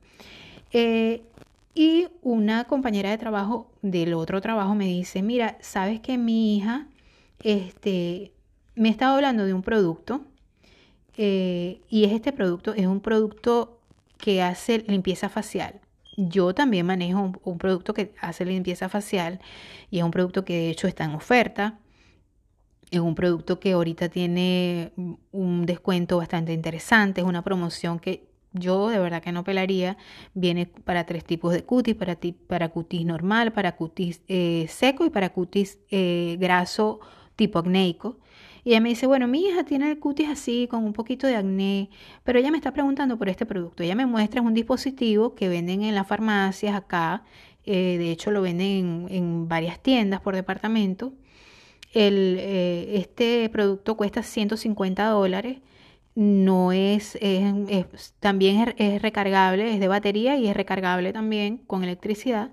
Eh, 0.71 1.23
y 1.73 2.07
una 2.21 2.65
compañera 2.65 3.09
de 3.09 3.17
trabajo 3.17 3.71
del 3.81 4.13
otro 4.13 4.41
trabajo 4.41 4.75
me 4.75 4.85
dice, 4.85 5.23
mira, 5.23 5.57
sabes 5.59 6.01
que 6.01 6.19
mi 6.19 6.57
hija 6.57 6.85
este, 7.41 8.31
me 8.75 8.89
estaba 8.89 9.15
hablando 9.15 9.43
de 9.43 9.55
un 9.55 9.63
producto 9.63 10.21
eh, 11.17 11.81
y 11.89 12.03
es 12.03 12.11
este 12.11 12.31
producto, 12.31 12.75
es 12.75 12.85
un 12.85 12.99
producto 12.99 13.79
que 14.19 14.43
hace 14.43 14.83
limpieza 14.87 15.29
facial. 15.29 15.81
Yo 16.17 16.53
también 16.53 16.85
manejo 16.85 17.31
un, 17.43 17.57
producto 17.57 17.93
que 17.93 18.13
hace 18.21 18.45
limpieza 18.45 18.89
facial 18.89 19.39
y 19.89 19.99
es 19.99 20.03
un 20.03 20.11
producto 20.11 20.43
que 20.43 20.53
de 20.53 20.69
hecho 20.69 20.87
está 20.87 21.05
en 21.05 21.11
oferta. 21.11 21.79
Es 22.91 22.99
un 22.99 23.15
producto 23.15 23.59
que 23.59 23.71
ahorita 23.71 24.09
tiene 24.09 24.91
un 25.31 25.65
descuento 25.65 26.17
bastante 26.17 26.51
interesante, 26.53 27.21
es 27.21 27.27
una 27.27 27.41
promoción 27.41 27.99
que 27.99 28.27
yo 28.53 28.89
de 28.89 28.99
verdad 28.99 29.21
que 29.21 29.31
no 29.31 29.43
pelaría. 29.45 29.97
Viene 30.33 30.65
para 30.65 31.05
tres 31.05 31.23
tipos 31.23 31.53
de 31.53 31.63
cutis, 31.63 31.95
para, 31.95 32.69
cutis 32.69 33.05
normal, 33.05 33.53
para 33.53 33.75
cutis 33.77 34.21
eh, 34.27 34.65
seco 34.69 35.05
y 35.05 35.09
para 35.09 35.29
cutis 35.29 35.79
eh, 35.89 36.37
graso 36.39 36.99
tipo 37.35 37.59
acnéico. 37.59 38.19
Y 38.63 38.71
ella 38.71 38.81
me 38.81 38.89
dice, 38.89 39.07
bueno, 39.07 39.27
mi 39.27 39.45
hija 39.45 39.63
tiene 39.63 39.89
el 39.89 39.99
cutis 39.99 40.29
así, 40.29 40.67
con 40.69 40.83
un 40.83 40.93
poquito 40.93 41.27
de 41.27 41.35
acné, 41.35 41.89
pero 42.23 42.39
ella 42.39 42.51
me 42.51 42.57
está 42.57 42.71
preguntando 42.71 43.17
por 43.17 43.29
este 43.29 43.45
producto. 43.45 43.83
Ella 43.83 43.95
me 43.95 44.05
muestra 44.05 44.41
un 44.41 44.53
dispositivo 44.53 45.33
que 45.35 45.49
venden 45.49 45.83
en 45.83 45.95
las 45.95 46.07
farmacias 46.07 46.75
acá, 46.75 47.23
eh, 47.65 47.97
de 47.97 48.11
hecho 48.11 48.31
lo 48.31 48.41
venden 48.41 49.07
en, 49.09 49.47
varias 49.47 49.79
tiendas 49.79 50.21
por 50.21 50.35
departamento. 50.35 51.13
El, 51.93 52.37
eh, 52.39 52.97
este 52.99 53.49
producto 53.49 53.97
cuesta 53.97 54.23
150 54.23 55.05
dólares, 55.07 55.57
no 56.13 56.73
es, 56.73 57.17
también 58.19 58.75
es 58.77 59.01
recargable, 59.01 59.73
es 59.73 59.79
de 59.79 59.87
batería 59.87 60.35
y 60.37 60.47
es 60.47 60.55
recargable 60.55 61.13
también 61.13 61.57
con 61.57 61.83
electricidad 61.83 62.51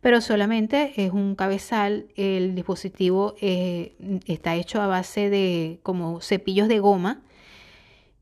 pero 0.00 0.20
solamente 0.20 0.92
es 0.96 1.12
un 1.12 1.34
cabezal. 1.34 2.06
El 2.16 2.54
dispositivo 2.54 3.34
eh, 3.40 3.94
está 4.26 4.54
hecho 4.54 4.80
a 4.80 4.86
base 4.86 5.30
de 5.30 5.80
como 5.82 6.20
cepillos 6.20 6.68
de 6.68 6.78
goma. 6.78 7.22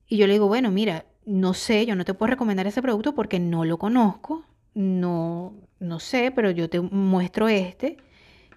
Y 0.09 0.17
yo 0.17 0.27
le 0.27 0.35
digo, 0.35 0.49
bueno, 0.49 0.71
mira, 0.71 1.05
no 1.27 1.55
sé, 1.55 1.87
yo 1.87 1.95
no 1.95 2.05
te 2.05 2.15
puedo 2.15 2.31
recomendar 2.31 2.67
ese 2.67 2.83
producto 2.83 3.15
porque 3.15 3.39
no 3.39 3.65
lo 3.65 3.79
conozco, 3.79 4.45
no, 4.75 5.55
no 5.79 6.01
sé, 6.01 6.33
pero 6.35 6.51
yo 6.51 6.71
te 6.71 6.81
muestro 6.81 7.49
este 7.49 7.99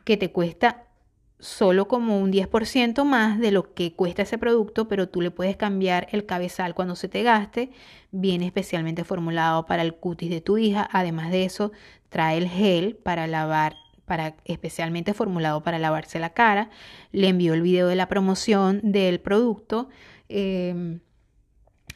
que 0.06 0.18
te 0.18 0.32
cuesta 0.32 0.86
solo 1.42 1.88
como 1.88 2.20
un 2.20 2.32
10% 2.32 3.04
más 3.04 3.40
de 3.40 3.52
lo 3.52 3.74
que 3.74 3.94
cuesta 3.94 4.22
ese 4.22 4.38
producto, 4.38 4.88
pero 4.88 5.10
tú 5.10 5.22
le 5.22 5.32
puedes 5.32 5.58
cambiar 5.58 6.08
el 6.12 6.26
cabezal 6.26 6.74
cuando 6.76 6.96
se 6.96 7.10
te 7.10 7.24
gaste. 7.24 7.72
Viene 8.12 8.46
especialmente 8.46 9.04
formulado 9.04 9.66
para 9.66 9.82
el 9.82 9.96
cutis 9.96 10.30
de 10.30 10.40
tu 10.40 10.58
hija. 10.58 10.88
Además 10.92 11.32
de 11.32 11.44
eso, 11.46 11.72
trae 12.10 12.38
el 12.38 12.48
gel 12.48 12.96
para 12.96 13.28
lavar, 13.28 13.76
para, 14.06 14.36
especialmente 14.46 15.14
formulado 15.14 15.64
para 15.64 15.80
lavarse 15.80 16.20
la 16.20 16.30
cara. 16.30 16.70
Le 17.12 17.28
envió 17.28 17.54
el 17.54 17.64
video 17.64 17.88
de 17.88 17.96
la 17.96 18.08
promoción 18.08 18.80
del 18.84 19.20
producto. 19.20 19.90
Em, 20.30 21.00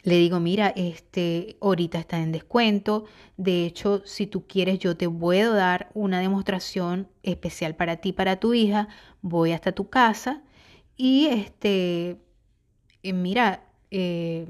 le 0.06 0.18
digo, 0.20 0.40
mira, 0.40 0.72
este, 0.76 1.58
ahorita 1.62 1.98
está 1.98 2.20
en 2.20 2.32
descuento. 2.32 3.06
De 3.38 3.66
hecho, 3.66 4.04
si 4.06 4.28
tú 4.28 4.46
quieres, 4.48 4.78
yo 4.78 4.96
te 4.96 5.10
puedo 5.10 5.54
dar 5.56 5.90
una 5.96 6.20
demostración 6.20 7.10
especial 7.24 7.76
para 7.76 7.98
ti, 7.98 8.14
para 8.14 8.40
tu 8.40 8.54
hija. 8.54 8.88
Voy 9.24 9.52
hasta 9.52 9.72
tu 9.72 9.90
casa 9.90 10.44
y 10.96 11.26
este, 11.26 12.20
eh, 13.02 13.14
mira, 13.14 13.66
eh, 13.90 14.48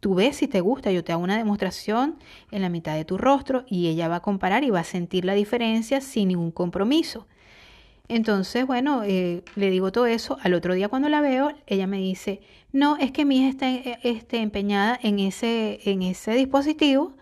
tú 0.00 0.14
ves 0.16 0.36
si 0.36 0.48
te 0.48 0.60
gusta, 0.60 0.92
yo 0.92 1.02
te 1.02 1.12
hago 1.12 1.22
una 1.22 1.38
demostración 1.38 2.18
en 2.50 2.60
la 2.60 2.68
mitad 2.68 2.94
de 2.94 3.06
tu 3.06 3.16
rostro 3.16 3.64
y 3.66 3.88
ella 3.88 4.08
va 4.08 4.16
a 4.16 4.20
comparar 4.20 4.64
y 4.64 4.70
va 4.70 4.80
a 4.80 4.84
sentir 4.84 5.24
la 5.24 5.32
diferencia 5.32 6.02
sin 6.02 6.28
ningún 6.28 6.50
compromiso. 6.50 7.26
Entonces, 8.08 8.66
bueno, 8.66 9.02
eh, 9.02 9.42
le 9.56 9.70
digo 9.70 9.90
todo 9.90 10.06
eso. 10.06 10.36
Al 10.42 10.54
otro 10.54 10.74
día 10.74 10.88
cuando 10.88 11.08
la 11.08 11.20
veo, 11.22 11.52
ella 11.66 11.86
me 11.86 11.98
dice, 11.98 12.42
no, 12.72 12.96
es 12.96 13.12
que 13.12 13.24
mi 13.24 13.38
hija 13.38 13.48
está 13.48 13.70
eh, 13.70 13.98
este, 14.02 14.38
empeñada 14.38 14.98
en 15.02 15.18
ese, 15.20 15.80
en 15.84 16.02
ese 16.02 16.32
dispositivo 16.34 17.14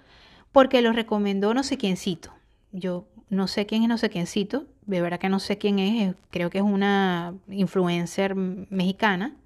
porque 0.51 0.83
lo 0.83 0.93
recomendó 0.93 1.55
no 1.55 1.63
sé 1.63 1.79
quiéncito. 1.79 2.33
Yo 2.73 3.07
no 3.31 3.49
sé 3.49 3.67
quién 3.67 3.83
es 3.83 3.89
no 3.89 3.99
sé 3.99 4.11
quiéncito, 4.11 4.67
de 4.87 5.01
verdad 5.01 5.19
que 5.19 5.29
no 5.29 5.39
sé 5.41 5.57
quién 5.59 5.79
es, 5.79 6.15
creo 6.31 6.51
que 6.51 6.59
es 6.59 6.65
una 6.65 7.35
influencer 7.49 8.35
mexicana, 8.35 9.37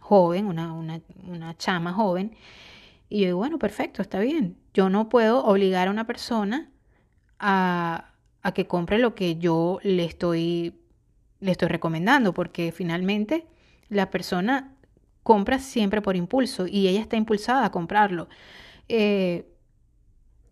joven, 0.00 0.46
una, 0.46 0.72
una, 0.72 1.00
una 1.26 1.56
chama 1.56 1.92
joven. 1.92 2.34
Y 3.08 3.20
yo 3.20 3.26
digo, 3.26 3.38
bueno, 3.38 3.58
perfecto, 3.58 4.02
está 4.02 4.18
bien. 4.18 4.56
Yo 4.74 4.88
no 4.88 5.08
puedo 5.08 5.44
obligar 5.44 5.88
a 5.88 5.90
una 5.90 6.06
persona 6.06 6.70
a, 7.38 8.12
a 8.42 8.52
que 8.52 8.66
compre 8.66 8.98
lo 8.98 9.14
que 9.14 9.36
yo 9.36 9.78
le 9.82 10.04
estoy 10.04 10.74
le 11.40 11.52
estoy 11.52 11.68
recomendando, 11.68 12.32
porque 12.32 12.72
finalmente 12.72 13.46
la 13.88 14.10
persona 14.10 14.74
compra 15.22 15.58
siempre 15.58 16.00
por 16.02 16.16
impulso 16.16 16.66
y 16.66 16.88
ella 16.88 17.00
está 17.00 17.16
impulsada 17.16 17.64
a 17.64 17.70
comprarlo. 17.70 18.28
Eh, 18.88 19.46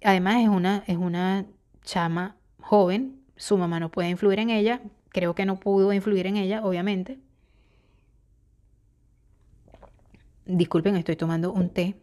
además 0.02 0.42
es 0.42 0.48
una, 0.48 0.84
es 0.86 0.96
una 0.96 1.46
chama 1.82 2.36
joven, 2.60 3.20
su 3.36 3.56
mamá 3.56 3.80
no 3.80 3.90
puede 3.90 4.10
influir 4.10 4.38
en 4.38 4.50
ella, 4.50 4.80
creo 5.10 5.34
que 5.34 5.46
no 5.46 5.60
pudo 5.60 5.92
influir 5.92 6.26
en 6.26 6.36
ella, 6.36 6.64
obviamente. 6.64 7.18
Disculpen, 10.46 10.96
estoy 10.96 11.16
tomando 11.16 11.52
un 11.52 11.70
té, 11.70 11.94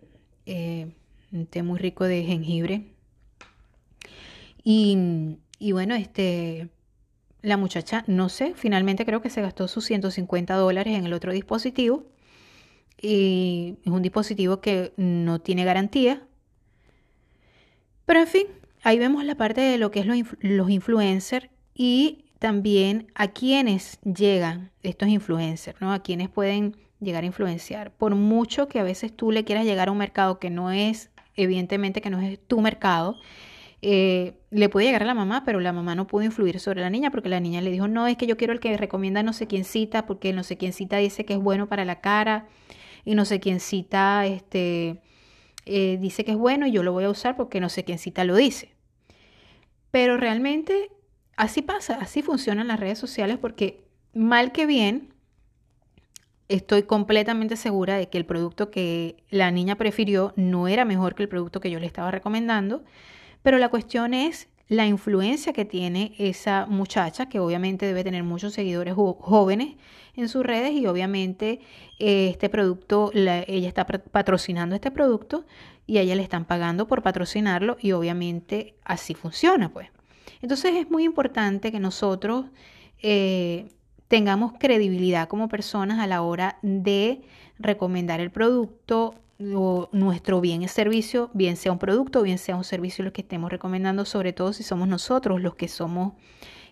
eh, 0.45 0.95
un 1.31 1.45
té 1.45 1.61
muy 1.61 1.77
rico 1.77 2.05
de 2.05 2.23
jengibre. 2.23 2.87
Y, 4.63 5.37
y 5.59 5.71
bueno, 5.73 5.95
este, 5.95 6.69
la 7.41 7.57
muchacha, 7.57 8.03
no 8.07 8.29
sé, 8.29 8.53
finalmente 8.55 9.05
creo 9.05 9.21
que 9.21 9.29
se 9.29 9.41
gastó 9.41 9.67
sus 9.67 9.85
150 9.85 10.53
dólares 10.55 10.97
en 10.97 11.05
el 11.05 11.13
otro 11.13 11.33
dispositivo. 11.33 12.05
Y 13.01 13.77
es 13.83 13.91
un 13.91 14.03
dispositivo 14.03 14.61
que 14.61 14.93
no 14.95 15.39
tiene 15.39 15.65
garantía. 15.65 16.21
Pero 18.05 18.19
en 18.19 18.27
fin, 18.27 18.47
ahí 18.83 18.99
vemos 18.99 19.23
la 19.25 19.35
parte 19.35 19.61
de 19.61 19.77
lo 19.77 19.89
que 19.89 20.01
es 20.01 20.05
los, 20.05 20.69
influencers 20.69 21.49
y 21.73 22.25
también 22.37 23.07
a 23.15 23.29
quienes 23.29 23.99
llegan 24.01 24.71
estos 24.83 25.09
influencers, 25.09 25.81
¿no? 25.81 25.93
A 25.93 26.03
quienes 26.03 26.29
pueden 26.29 26.75
llegar 26.99 27.23
a 27.23 27.27
influenciar. 27.27 27.91
Por 27.91 28.13
mucho 28.15 28.67
que 28.67 28.79
a 28.79 28.83
veces 28.83 29.15
tú 29.15 29.31
le 29.31 29.43
quieras 29.43 29.65
llegar 29.65 29.87
a 29.87 29.91
un 29.91 29.97
mercado 29.97 30.39
que 30.39 30.49
no 30.51 30.71
es, 30.71 31.09
evidentemente 31.35 32.01
que 32.01 32.09
no 32.11 32.19
es 32.19 32.39
tu 32.47 32.61
mercado, 32.61 33.17
eh, 33.81 34.39
le 34.51 34.69
puede 34.69 34.85
llegar 34.85 35.03
a 35.03 35.05
la 35.05 35.13
mamá, 35.13 35.43
pero 35.45 35.59
la 35.59 35.73
mamá 35.73 35.95
no 35.95 36.07
pudo 36.07 36.23
influir 36.23 36.59
sobre 36.59 36.81
la 36.81 36.89
niña 36.89 37.09
porque 37.09 37.29
la 37.29 37.39
niña 37.39 37.61
le 37.61 37.71
dijo, 37.71 37.87
no, 37.87 38.07
es 38.07 38.17
que 38.17 38.27
yo 38.27 38.37
quiero 38.37 38.53
el 38.53 38.59
que 38.59 38.77
recomienda 38.77 39.23
no 39.23 39.33
sé 39.33 39.47
quién 39.47 39.63
cita, 39.63 40.05
porque 40.05 40.33
no 40.33 40.43
sé 40.43 40.57
quién 40.57 40.73
cita 40.73 40.97
dice 40.97 41.25
que 41.25 41.33
es 41.33 41.39
bueno 41.39 41.67
para 41.67 41.85
la 41.85 42.01
cara 42.01 42.47
y 43.05 43.15
no 43.15 43.25
sé 43.25 43.39
quién 43.39 43.59
cita, 43.59 44.25
este, 44.27 45.01
eh, 45.65 45.97
dice 45.99 46.23
que 46.23 46.31
es 46.31 46.37
bueno 46.37 46.67
y 46.67 46.71
yo 46.71 46.83
lo 46.83 46.91
voy 46.91 47.05
a 47.05 47.09
usar 47.09 47.35
porque 47.35 47.59
no 47.59 47.69
sé 47.69 47.83
quién 47.83 47.97
cita 47.97 48.23
lo 48.23 48.35
dice. 48.35 48.75
Pero 49.89 50.17
realmente 50.17 50.91
así 51.35 51.61
pasa, 51.61 51.95
así 51.95 52.21
funcionan 52.21 52.67
las 52.67 52.79
redes 52.79 52.99
sociales 52.99 53.37
porque 53.39 53.83
mal 54.13 54.51
que 54.51 54.65
bien, 54.67 55.13
estoy 56.49 56.83
completamente 56.83 57.55
segura 57.55 57.97
de 57.97 58.09
que 58.09 58.17
el 58.17 58.25
producto 58.25 58.69
que 58.71 59.23
la 59.29 59.51
niña 59.51 59.77
prefirió 59.77 60.33
no 60.35 60.67
era 60.67 60.85
mejor 60.85 61.15
que 61.15 61.23
el 61.23 61.29
producto 61.29 61.61
que 61.61 61.71
yo 61.71 61.79
le 61.79 61.87
estaba 61.87 62.11
recomendando, 62.11 62.83
pero 63.41 63.57
la 63.57 63.69
cuestión 63.69 64.13
es 64.13 64.47
la 64.67 64.85
influencia 64.85 65.51
que 65.51 65.65
tiene 65.65 66.13
esa 66.17 66.65
muchacha, 66.65 67.27
que 67.27 67.39
obviamente 67.39 67.85
debe 67.85 68.05
tener 68.05 68.23
muchos 68.23 68.53
seguidores 68.53 68.93
jóvenes 68.93 69.75
en 70.15 70.29
sus 70.29 70.45
redes 70.45 70.71
y 70.71 70.87
obviamente 70.87 71.59
eh, 71.99 72.29
este 72.29 72.47
producto, 72.47 73.11
ella 73.13 73.67
está 73.67 73.85
patrocinando 73.85 74.73
este 74.75 74.89
producto 74.89 75.45
y 75.85 75.97
a 75.97 76.01
ella 76.01 76.15
le 76.15 76.23
están 76.23 76.45
pagando 76.45 76.87
por 76.87 77.01
patrocinarlo 77.01 77.75
y 77.81 77.91
obviamente 77.91 78.75
así 78.85 79.13
funciona 79.13 79.69
pues. 79.69 79.89
Entonces 80.41 80.73
es 80.75 80.89
muy 80.89 81.03
importante 81.03 81.71
que 81.71 81.79
nosotros 81.81 82.45
eh, 83.01 83.67
tengamos 84.07 84.53
credibilidad 84.57 85.27
como 85.27 85.49
personas 85.49 85.99
a 85.99 86.07
la 86.07 86.21
hora 86.21 86.59
de 86.61 87.21
recomendar 87.59 88.19
el 88.21 88.31
producto 88.31 89.15
nuestro 89.41 90.41
bien 90.41 90.61
y 90.61 90.67
servicio, 90.67 91.29
bien 91.33 91.57
sea 91.57 91.71
un 91.71 91.79
producto 91.79 92.21
bien 92.21 92.37
sea 92.37 92.55
un 92.55 92.63
servicio 92.63 93.03
lo 93.03 93.13
que 93.13 93.21
estemos 93.21 93.51
recomendando, 93.51 94.05
sobre 94.05 94.33
todo 94.33 94.53
si 94.53 94.63
somos 94.63 94.87
nosotros 94.87 95.41
los 95.41 95.55
que 95.55 95.67
somos 95.67 96.13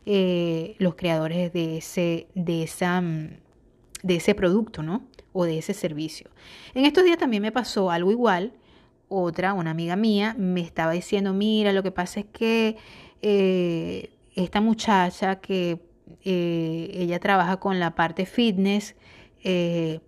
eh, 0.05 0.75
los 0.79 0.95
creadores 0.95 1.51
de 1.53 1.77
ese, 1.77 2.27
de, 2.35 2.63
esa, 2.63 3.01
de 3.01 4.15
ese 4.15 4.35
producto, 4.35 4.81
¿no? 4.83 5.03
O 5.33 5.45
de 5.45 5.57
ese 5.57 5.73
servicio. 5.73 6.29
En 6.73 6.85
estos 6.85 7.03
días 7.03 7.17
también 7.17 7.43
me 7.43 7.51
pasó 7.51 7.91
algo 7.91 8.11
igual. 8.11 8.53
Otra, 9.07 9.53
una 9.53 9.71
amiga 9.71 9.95
mía, 9.95 10.35
me 10.37 10.61
estaba 10.61 10.91
diciendo, 10.91 11.33
mira, 11.33 11.73
lo 11.73 11.83
que 11.83 11.91
pasa 11.91 12.21
es 12.21 12.27
que 12.27 12.77
eh, 13.21 14.11
esta 14.35 14.61
muchacha 14.61 15.37
que 15.37 15.79
eh, 16.23 16.91
ella 16.93 17.19
trabaja 17.19 17.57
con 17.57 17.79
la 17.79 17.95
parte 17.95 18.25
fitness, 18.25 18.95
eh, 19.43 19.99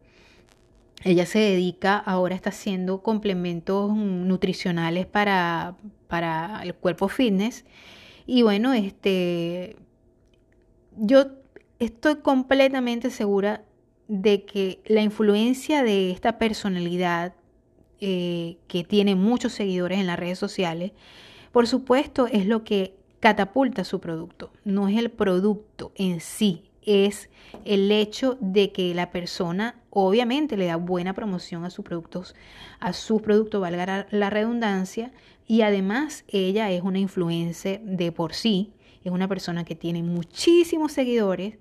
ella 1.03 1.25
se 1.25 1.39
dedica, 1.39 1.97
ahora 1.97 2.35
está 2.35 2.49
haciendo 2.49 3.01
complementos 3.01 3.95
nutricionales 3.95 5.05
para, 5.05 5.75
para 6.07 6.61
el 6.63 6.75
cuerpo 6.75 7.07
fitness. 7.07 7.65
Y 8.27 8.43
bueno, 8.43 8.73
este, 8.73 9.75
yo 10.95 11.25
estoy 11.79 12.17
completamente 12.17 13.09
segura 13.09 13.63
de 14.07 14.45
que 14.45 14.81
la 14.85 15.01
influencia 15.01 15.83
de 15.83 16.11
esta 16.11 16.37
personalidad 16.37 17.33
eh, 17.99 18.57
que 18.67 18.83
tiene 18.83 19.15
muchos 19.15 19.53
seguidores 19.53 19.99
en 19.99 20.07
las 20.07 20.19
redes 20.19 20.37
sociales, 20.37 20.91
por 21.51 21.67
supuesto, 21.67 22.27
es 22.27 22.45
lo 22.45 22.63
que 22.63 22.95
catapulta 23.19 23.83
su 23.83 23.99
producto. 23.99 24.51
No 24.63 24.87
es 24.87 24.97
el 24.97 25.11
producto 25.11 25.91
en 25.95 26.19
sí, 26.19 26.69
es 26.83 27.29
el 27.65 27.91
hecho 27.91 28.37
de 28.39 28.71
que 28.71 28.93
la 28.93 29.11
persona 29.11 29.80
obviamente 29.91 30.57
le 30.57 30.65
da 30.65 30.77
buena 30.77 31.13
promoción 31.13 31.63
a 31.63 31.69
sus 31.69 31.85
productos, 31.85 32.35
a 32.79 32.93
su 32.93 33.21
producto, 33.21 33.59
valga 33.59 34.07
la 34.09 34.29
redundancia, 34.29 35.11
y 35.47 35.61
además 35.61 36.23
ella 36.29 36.71
es 36.71 36.81
una 36.81 36.99
influencer 36.99 37.81
de 37.81 38.11
por 38.11 38.33
sí, 38.33 38.71
es 39.03 39.11
una 39.11 39.27
persona 39.27 39.65
que 39.65 39.75
tiene 39.75 40.01
muchísimos 40.01 40.93
seguidores 40.93 41.57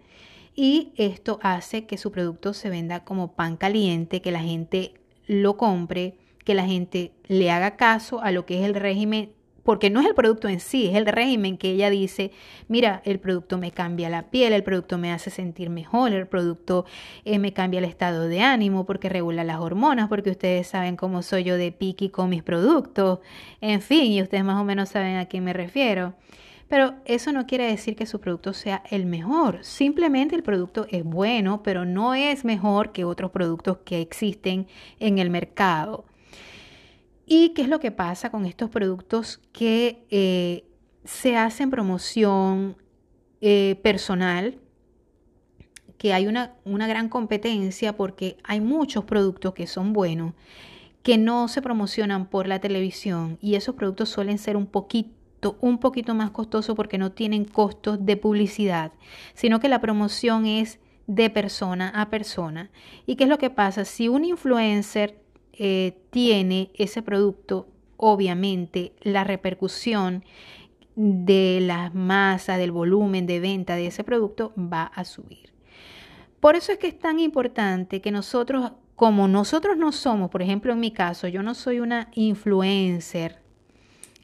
y 0.54 0.92
esto 0.96 1.38
hace 1.42 1.86
que 1.86 1.98
su 1.98 2.12
producto 2.12 2.54
se 2.54 2.70
venda 2.70 3.04
como 3.04 3.32
pan 3.32 3.56
caliente, 3.56 4.20
que 4.20 4.30
la 4.30 4.40
gente 4.40 4.94
lo 5.26 5.56
compre, 5.56 6.18
que 6.44 6.54
la 6.54 6.66
gente 6.66 7.12
le 7.26 7.50
haga 7.50 7.76
caso 7.76 8.20
a 8.20 8.30
lo 8.30 8.46
que 8.46 8.60
es 8.60 8.66
el 8.66 8.74
régimen 8.74 9.32
porque 9.70 9.88
no 9.88 10.00
es 10.00 10.06
el 10.08 10.16
producto 10.16 10.48
en 10.48 10.58
sí, 10.58 10.88
es 10.88 10.96
el 10.96 11.06
régimen 11.06 11.56
que 11.56 11.70
ella 11.70 11.90
dice, 11.90 12.32
mira, 12.66 13.02
el 13.04 13.20
producto 13.20 13.56
me 13.56 13.70
cambia 13.70 14.10
la 14.10 14.28
piel, 14.28 14.52
el 14.52 14.64
producto 14.64 14.98
me 14.98 15.12
hace 15.12 15.30
sentir 15.30 15.70
mejor, 15.70 16.10
el 16.10 16.26
producto 16.26 16.86
eh, 17.24 17.38
me 17.38 17.52
cambia 17.52 17.78
el 17.78 17.84
estado 17.84 18.26
de 18.26 18.40
ánimo 18.40 18.84
porque 18.84 19.08
regula 19.08 19.44
las 19.44 19.60
hormonas, 19.60 20.08
porque 20.08 20.30
ustedes 20.30 20.66
saben 20.66 20.96
cómo 20.96 21.22
soy 21.22 21.44
yo 21.44 21.56
de 21.56 21.70
piqui 21.70 22.08
con 22.08 22.30
mis 22.30 22.42
productos, 22.42 23.20
en 23.60 23.80
fin, 23.80 24.10
y 24.10 24.20
ustedes 24.20 24.42
más 24.42 24.60
o 24.60 24.64
menos 24.64 24.88
saben 24.88 25.18
a 25.18 25.26
quién 25.26 25.44
me 25.44 25.52
refiero. 25.52 26.14
Pero 26.66 26.94
eso 27.04 27.30
no 27.30 27.46
quiere 27.46 27.66
decir 27.68 27.94
que 27.94 28.06
su 28.06 28.18
producto 28.18 28.52
sea 28.54 28.82
el 28.90 29.06
mejor. 29.06 29.62
Simplemente 29.62 30.34
el 30.34 30.42
producto 30.42 30.88
es 30.90 31.04
bueno, 31.04 31.62
pero 31.62 31.84
no 31.84 32.14
es 32.14 32.44
mejor 32.44 32.90
que 32.90 33.04
otros 33.04 33.30
productos 33.30 33.78
que 33.84 34.00
existen 34.00 34.66
en 34.98 35.20
el 35.20 35.30
mercado. 35.30 36.06
¿Y 37.32 37.50
qué 37.50 37.62
es 37.62 37.68
lo 37.68 37.78
que 37.78 37.92
pasa 37.92 38.32
con 38.32 38.44
estos 38.44 38.70
productos 38.70 39.40
que 39.52 40.04
eh, 40.10 40.64
se 41.04 41.36
hacen 41.36 41.70
promoción 41.70 42.76
eh, 43.40 43.78
personal? 43.84 44.58
Que 45.96 46.12
hay 46.12 46.26
una, 46.26 46.56
una 46.64 46.88
gran 46.88 47.08
competencia 47.08 47.96
porque 47.96 48.36
hay 48.42 48.60
muchos 48.60 49.04
productos 49.04 49.54
que 49.54 49.68
son 49.68 49.92
buenos 49.92 50.34
que 51.04 51.18
no 51.18 51.46
se 51.46 51.62
promocionan 51.62 52.26
por 52.26 52.48
la 52.48 52.58
televisión 52.58 53.38
y 53.40 53.54
esos 53.54 53.76
productos 53.76 54.08
suelen 54.08 54.36
ser 54.36 54.56
un 54.56 54.66
poquito 54.66 55.56
un 55.60 55.78
poquito 55.78 56.16
más 56.16 56.32
costosos 56.32 56.74
porque 56.74 56.98
no 56.98 57.12
tienen 57.12 57.44
costos 57.44 58.04
de 58.04 58.16
publicidad, 58.16 58.92
sino 59.34 59.60
que 59.60 59.68
la 59.68 59.80
promoción 59.80 60.46
es 60.46 60.80
de 61.06 61.30
persona 61.30 61.90
a 61.90 62.10
persona. 62.10 62.70
¿Y 63.06 63.14
qué 63.14 63.24
es 63.24 63.30
lo 63.30 63.38
que 63.38 63.50
pasa? 63.50 63.84
Si 63.84 64.08
un 64.08 64.24
influencer 64.24 65.19
eh, 65.62 65.98
tiene 66.08 66.70
ese 66.72 67.02
producto, 67.02 67.68
obviamente 67.98 68.94
la 69.02 69.24
repercusión 69.24 70.24
de 70.96 71.58
la 71.60 71.90
masa, 71.90 72.56
del 72.56 72.72
volumen 72.72 73.26
de 73.26 73.40
venta 73.40 73.76
de 73.76 73.88
ese 73.88 74.02
producto 74.02 74.54
va 74.56 74.84
a 74.84 75.04
subir. 75.04 75.52
Por 76.40 76.56
eso 76.56 76.72
es 76.72 76.78
que 76.78 76.86
es 76.86 76.98
tan 76.98 77.20
importante 77.20 78.00
que 78.00 78.10
nosotros, 78.10 78.72
como 78.96 79.28
nosotros 79.28 79.76
no 79.76 79.92
somos, 79.92 80.30
por 80.30 80.40
ejemplo 80.40 80.72
en 80.72 80.80
mi 80.80 80.92
caso, 80.92 81.28
yo 81.28 81.42
no 81.42 81.54
soy 81.54 81.80
una 81.80 82.08
influencer, 82.14 83.42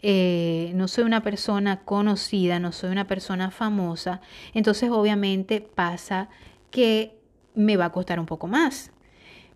eh, 0.00 0.72
no 0.74 0.88
soy 0.88 1.04
una 1.04 1.22
persona 1.22 1.84
conocida, 1.84 2.58
no 2.60 2.72
soy 2.72 2.88
una 2.92 3.06
persona 3.06 3.50
famosa, 3.50 4.22
entonces 4.54 4.90
obviamente 4.90 5.60
pasa 5.60 6.30
que 6.70 7.18
me 7.54 7.76
va 7.76 7.84
a 7.84 7.92
costar 7.92 8.18
un 8.20 8.26
poco 8.26 8.46
más 8.46 8.90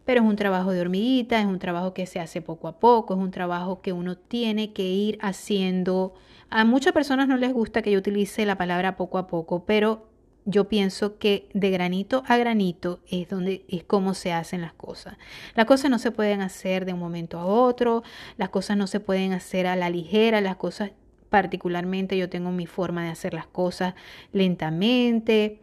pero 0.04 0.22
es 0.22 0.26
un 0.26 0.36
trabajo 0.36 0.72
de 0.72 0.80
hormiguita, 0.80 1.40
es 1.40 1.46
un 1.46 1.58
trabajo 1.58 1.94
que 1.94 2.06
se 2.06 2.20
hace 2.20 2.42
poco 2.42 2.68
a 2.68 2.78
poco, 2.78 3.14
es 3.14 3.20
un 3.20 3.30
trabajo 3.30 3.80
que 3.80 3.92
uno 3.92 4.16
tiene 4.16 4.72
que 4.72 4.82
ir 4.82 5.18
haciendo. 5.20 6.14
A 6.48 6.64
muchas 6.64 6.92
personas 6.92 7.28
no 7.28 7.36
les 7.36 7.52
gusta 7.52 7.82
que 7.82 7.90
yo 7.90 7.98
utilice 7.98 8.44
la 8.46 8.56
palabra 8.56 8.96
poco 8.96 9.18
a 9.18 9.26
poco, 9.26 9.64
pero 9.64 10.10
yo 10.44 10.68
pienso 10.68 11.18
que 11.18 11.48
de 11.52 11.70
granito 11.70 12.22
a 12.26 12.36
granito 12.36 13.00
es 13.08 13.28
donde 13.28 13.64
es 13.68 13.84
como 13.84 14.14
se 14.14 14.32
hacen 14.32 14.62
las 14.62 14.72
cosas. 14.72 15.16
Las 15.54 15.66
cosas 15.66 15.90
no 15.90 15.98
se 15.98 16.10
pueden 16.10 16.40
hacer 16.40 16.86
de 16.86 16.92
un 16.92 16.98
momento 16.98 17.38
a 17.38 17.44
otro, 17.44 18.02
las 18.36 18.48
cosas 18.48 18.76
no 18.76 18.86
se 18.86 19.00
pueden 19.00 19.32
hacer 19.32 19.66
a 19.66 19.76
la 19.76 19.90
ligera, 19.90 20.40
las 20.40 20.56
cosas 20.56 20.92
particularmente 21.28 22.18
yo 22.18 22.28
tengo 22.28 22.50
mi 22.50 22.66
forma 22.66 23.04
de 23.04 23.10
hacer 23.10 23.34
las 23.34 23.46
cosas 23.46 23.94
lentamente. 24.32 25.60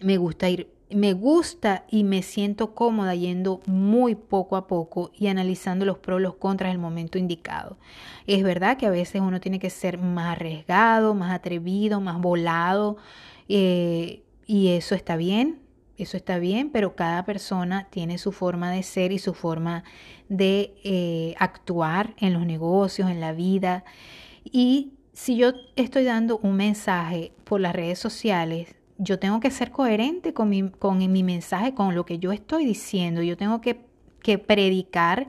Me 0.00 0.16
gusta 0.16 0.48
ir 0.48 0.68
me 0.92 1.12
gusta 1.12 1.84
y 1.88 2.04
me 2.04 2.22
siento 2.22 2.74
cómoda 2.74 3.14
yendo 3.14 3.60
muy 3.66 4.14
poco 4.14 4.56
a 4.56 4.66
poco 4.66 5.10
y 5.14 5.28
analizando 5.28 5.84
los 5.84 5.98
pros, 5.98 6.20
los 6.20 6.34
contras 6.34 6.72
el 6.72 6.78
momento 6.78 7.18
indicado. 7.18 7.78
Es 8.26 8.42
verdad 8.42 8.76
que 8.76 8.86
a 8.86 8.90
veces 8.90 9.20
uno 9.20 9.40
tiene 9.40 9.58
que 9.58 9.70
ser 9.70 9.98
más 9.98 10.36
arriesgado, 10.36 11.14
más 11.14 11.32
atrevido, 11.32 12.00
más 12.00 12.20
volado 12.20 12.96
eh, 13.48 14.22
y 14.46 14.68
eso 14.68 14.94
está 14.94 15.16
bien, 15.16 15.60
eso 15.96 16.16
está 16.16 16.38
bien, 16.38 16.70
pero 16.70 16.96
cada 16.96 17.24
persona 17.24 17.88
tiene 17.90 18.18
su 18.18 18.32
forma 18.32 18.70
de 18.70 18.82
ser 18.82 19.12
y 19.12 19.18
su 19.18 19.34
forma 19.34 19.84
de 20.28 20.74
eh, 20.82 21.34
actuar 21.38 22.14
en 22.18 22.32
los 22.32 22.46
negocios, 22.46 23.10
en 23.10 23.20
la 23.20 23.32
vida. 23.32 23.84
Y 24.44 24.94
si 25.12 25.36
yo 25.36 25.52
estoy 25.76 26.04
dando 26.04 26.38
un 26.38 26.56
mensaje 26.56 27.32
por 27.44 27.60
las 27.60 27.74
redes 27.74 27.98
sociales, 27.98 28.74
yo 29.02 29.18
tengo 29.18 29.40
que 29.40 29.50
ser 29.50 29.70
coherente 29.70 30.34
con 30.34 30.50
mi, 30.50 30.68
con 30.68 30.98
mi 30.98 31.22
mensaje, 31.22 31.74
con 31.74 31.94
lo 31.94 32.04
que 32.04 32.18
yo 32.18 32.32
estoy 32.32 32.66
diciendo. 32.66 33.22
Yo 33.22 33.36
tengo 33.36 33.62
que, 33.62 33.80
que 34.22 34.36
predicar, 34.36 35.28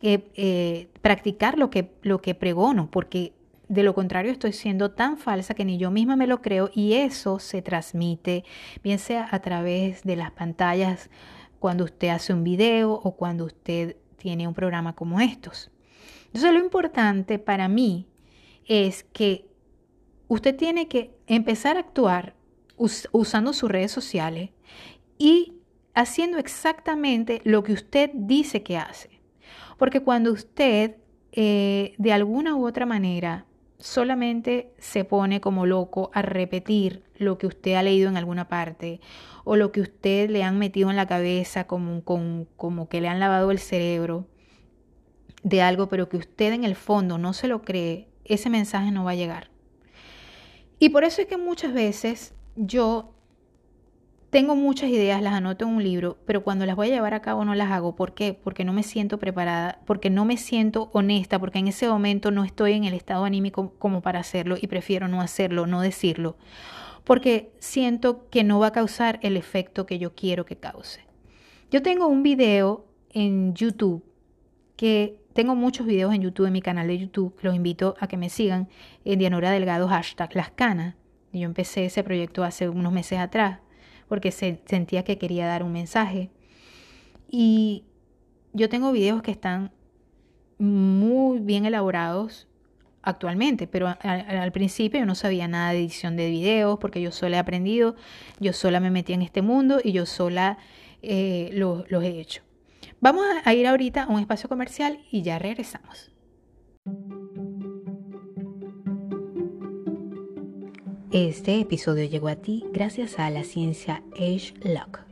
eh, 0.00 0.88
practicar 1.02 1.58
lo 1.58 1.68
que, 1.68 1.92
lo 2.02 2.22
que 2.22 2.34
pregono, 2.34 2.90
porque 2.90 3.34
de 3.68 3.82
lo 3.82 3.94
contrario 3.94 4.32
estoy 4.32 4.52
siendo 4.52 4.92
tan 4.92 5.18
falsa 5.18 5.54
que 5.54 5.64
ni 5.64 5.76
yo 5.76 5.90
misma 5.90 6.16
me 6.16 6.26
lo 6.26 6.40
creo 6.40 6.70
y 6.74 6.94
eso 6.94 7.38
se 7.38 7.60
transmite, 7.60 8.44
bien 8.82 8.98
sea 8.98 9.28
a 9.30 9.40
través 9.40 10.02
de 10.04 10.16
las 10.16 10.30
pantallas 10.30 11.10
cuando 11.58 11.84
usted 11.84 12.08
hace 12.08 12.32
un 12.32 12.44
video 12.44 12.92
o 12.92 13.14
cuando 13.14 13.44
usted 13.44 13.96
tiene 14.16 14.48
un 14.48 14.54
programa 14.54 14.94
como 14.94 15.20
estos. 15.20 15.70
Entonces 16.26 16.52
lo 16.52 16.58
importante 16.58 17.38
para 17.38 17.68
mí 17.68 18.06
es 18.66 19.04
que 19.04 19.46
usted 20.28 20.56
tiene 20.56 20.88
que 20.88 21.14
empezar 21.26 21.76
a 21.76 21.80
actuar 21.80 22.34
usando 23.12 23.52
sus 23.52 23.70
redes 23.70 23.92
sociales 23.92 24.50
y 25.18 25.54
haciendo 25.94 26.38
exactamente 26.38 27.40
lo 27.44 27.62
que 27.62 27.72
usted 27.72 28.10
dice 28.14 28.62
que 28.62 28.78
hace. 28.78 29.20
Porque 29.78 30.00
cuando 30.00 30.32
usted 30.32 30.96
eh, 31.32 31.94
de 31.98 32.12
alguna 32.12 32.56
u 32.56 32.66
otra 32.66 32.86
manera 32.86 33.46
solamente 33.78 34.72
se 34.78 35.04
pone 35.04 35.40
como 35.40 35.66
loco 35.66 36.10
a 36.14 36.22
repetir 36.22 37.02
lo 37.16 37.38
que 37.38 37.46
usted 37.46 37.74
ha 37.74 37.82
leído 37.82 38.08
en 38.08 38.16
alguna 38.16 38.48
parte 38.48 39.00
o 39.44 39.56
lo 39.56 39.72
que 39.72 39.80
usted 39.80 40.30
le 40.30 40.44
han 40.44 40.58
metido 40.58 40.90
en 40.90 40.96
la 40.96 41.06
cabeza 41.06 41.66
como, 41.66 42.04
como 42.04 42.88
que 42.88 43.00
le 43.00 43.08
han 43.08 43.18
lavado 43.18 43.50
el 43.50 43.58
cerebro 43.58 44.26
de 45.42 45.62
algo, 45.62 45.88
pero 45.88 46.08
que 46.08 46.16
usted 46.16 46.52
en 46.52 46.64
el 46.64 46.76
fondo 46.76 47.18
no 47.18 47.32
se 47.32 47.48
lo 47.48 47.62
cree, 47.62 48.08
ese 48.24 48.50
mensaje 48.50 48.92
no 48.92 49.04
va 49.04 49.12
a 49.12 49.16
llegar. 49.16 49.50
Y 50.78 50.90
por 50.90 51.04
eso 51.04 51.22
es 51.22 51.28
que 51.28 51.36
muchas 51.36 51.72
veces 51.72 52.34
yo 52.56 53.14
tengo 54.32 54.56
muchas 54.56 54.88
ideas, 54.88 55.20
las 55.20 55.34
anoto 55.34 55.66
en 55.66 55.72
un 55.72 55.82
libro, 55.82 56.16
pero 56.24 56.42
cuando 56.42 56.64
las 56.64 56.74
voy 56.74 56.88
a 56.88 56.94
llevar 56.94 57.12
a 57.12 57.20
cabo 57.20 57.44
no 57.44 57.54
las 57.54 57.70
hago. 57.70 57.94
¿Por 57.94 58.14
qué? 58.14 58.32
Porque 58.32 58.64
no 58.64 58.72
me 58.72 58.82
siento 58.82 59.18
preparada, 59.18 59.82
porque 59.84 60.08
no 60.08 60.24
me 60.24 60.38
siento 60.38 60.88
honesta, 60.94 61.38
porque 61.38 61.58
en 61.58 61.68
ese 61.68 61.86
momento 61.86 62.30
no 62.30 62.42
estoy 62.42 62.72
en 62.72 62.84
el 62.84 62.94
estado 62.94 63.24
anímico 63.24 63.74
como 63.78 64.00
para 64.00 64.20
hacerlo 64.20 64.56
y 64.58 64.68
prefiero 64.68 65.06
no 65.06 65.20
hacerlo, 65.20 65.66
no 65.66 65.82
decirlo, 65.82 66.38
porque 67.04 67.52
siento 67.58 68.30
que 68.30 68.42
no 68.42 68.58
va 68.58 68.68
a 68.68 68.72
causar 68.72 69.20
el 69.22 69.36
efecto 69.36 69.84
que 69.84 69.98
yo 69.98 70.14
quiero 70.14 70.46
que 70.46 70.56
cause. 70.56 71.00
Yo 71.70 71.82
tengo 71.82 72.06
un 72.06 72.22
video 72.22 72.86
en 73.10 73.52
YouTube 73.52 74.02
que 74.76 75.20
tengo 75.34 75.54
muchos 75.54 75.86
videos 75.86 76.14
en 76.14 76.22
YouTube, 76.22 76.46
en 76.46 76.52
mi 76.54 76.62
canal 76.62 76.86
de 76.86 76.98
YouTube, 76.98 77.34
los 77.42 77.54
invito 77.54 77.96
a 78.00 78.06
que 78.06 78.16
me 78.16 78.30
sigan 78.30 78.68
en 79.04 79.18
Dianora 79.18 79.50
Delgado, 79.50 79.88
hashtag 79.88 80.34
Las 80.34 80.50
Canas. 80.52 80.94
Yo 81.32 81.46
empecé 81.46 81.86
ese 81.86 82.04
proyecto 82.04 82.44
hace 82.44 82.68
unos 82.68 82.92
meses 82.92 83.18
atrás 83.18 83.60
porque 84.08 84.30
sentía 84.30 85.04
que 85.04 85.16
quería 85.16 85.46
dar 85.46 85.62
un 85.62 85.72
mensaje. 85.72 86.30
Y 87.30 87.84
yo 88.52 88.68
tengo 88.68 88.92
videos 88.92 89.22
que 89.22 89.30
están 89.30 89.72
muy 90.58 91.40
bien 91.40 91.64
elaborados 91.64 92.46
actualmente, 93.02 93.66
pero 93.66 93.88
al, 94.00 94.52
principio 94.52 95.00
yo 95.00 95.06
no 95.06 95.14
sabía 95.14 95.48
nada 95.48 95.72
de 95.72 95.78
edición 95.78 96.16
de 96.16 96.30
videos 96.30 96.78
porque 96.78 97.00
yo 97.00 97.10
sola 97.10 97.36
he 97.36 97.40
aprendido, 97.40 97.96
yo 98.38 98.52
sola 98.52 98.78
me 98.78 98.90
metí 98.90 99.12
en 99.12 99.22
este 99.22 99.42
mundo 99.42 99.80
y 99.82 99.92
yo 99.92 100.06
sola 100.06 100.58
eh, 101.02 101.50
los 101.52 102.04
he 102.04 102.20
hecho. 102.20 102.42
Vamos 103.00 103.24
a 103.44 103.54
ir 103.54 103.66
ahorita 103.66 104.04
a 104.04 104.08
un 104.08 104.20
espacio 104.20 104.48
comercial 104.48 105.00
y 105.10 105.22
ya 105.22 105.38
regresamos. 105.38 106.12
Este 111.12 111.60
episodio 111.60 112.06
llegó 112.06 112.28
a 112.28 112.36
ti 112.36 112.64
gracias 112.72 113.18
a 113.18 113.28
la 113.28 113.44
ciencia 113.44 114.02
Age 114.14 114.54
Lock. 114.64 115.11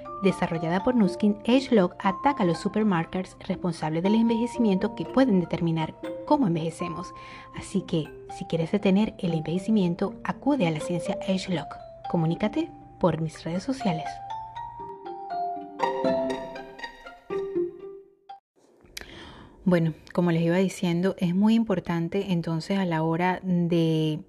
desarrollada 0.23 0.83
por 0.83 0.95
Nuskin, 0.95 1.37
AgeLog 1.47 1.95
ataca 1.99 2.43
a 2.43 2.45
los 2.45 2.59
supermarkers 2.59 3.35
responsables 3.47 4.03
del 4.03 4.15
envejecimiento 4.15 4.95
que 4.95 5.05
pueden 5.05 5.39
determinar 5.39 5.95
cómo 6.25 6.47
envejecemos. 6.47 7.13
Así 7.55 7.81
que, 7.81 8.07
si 8.37 8.45
quieres 8.45 8.71
detener 8.71 9.13
el 9.19 9.33
envejecimiento, 9.33 10.15
acude 10.23 10.67
a 10.67 10.71
la 10.71 10.79
ciencia 10.79 11.17
AgeLog. 11.27 11.67
Comunícate 12.09 12.69
por 12.99 13.19
mis 13.19 13.43
redes 13.43 13.63
sociales. 13.63 14.05
Bueno, 19.63 19.93
como 20.13 20.31
les 20.31 20.41
iba 20.41 20.57
diciendo, 20.57 21.15
es 21.19 21.35
muy 21.35 21.53
importante 21.53 22.31
entonces 22.31 22.77
a 22.79 22.85
la 22.85 23.03
hora 23.03 23.39
de, 23.43 24.19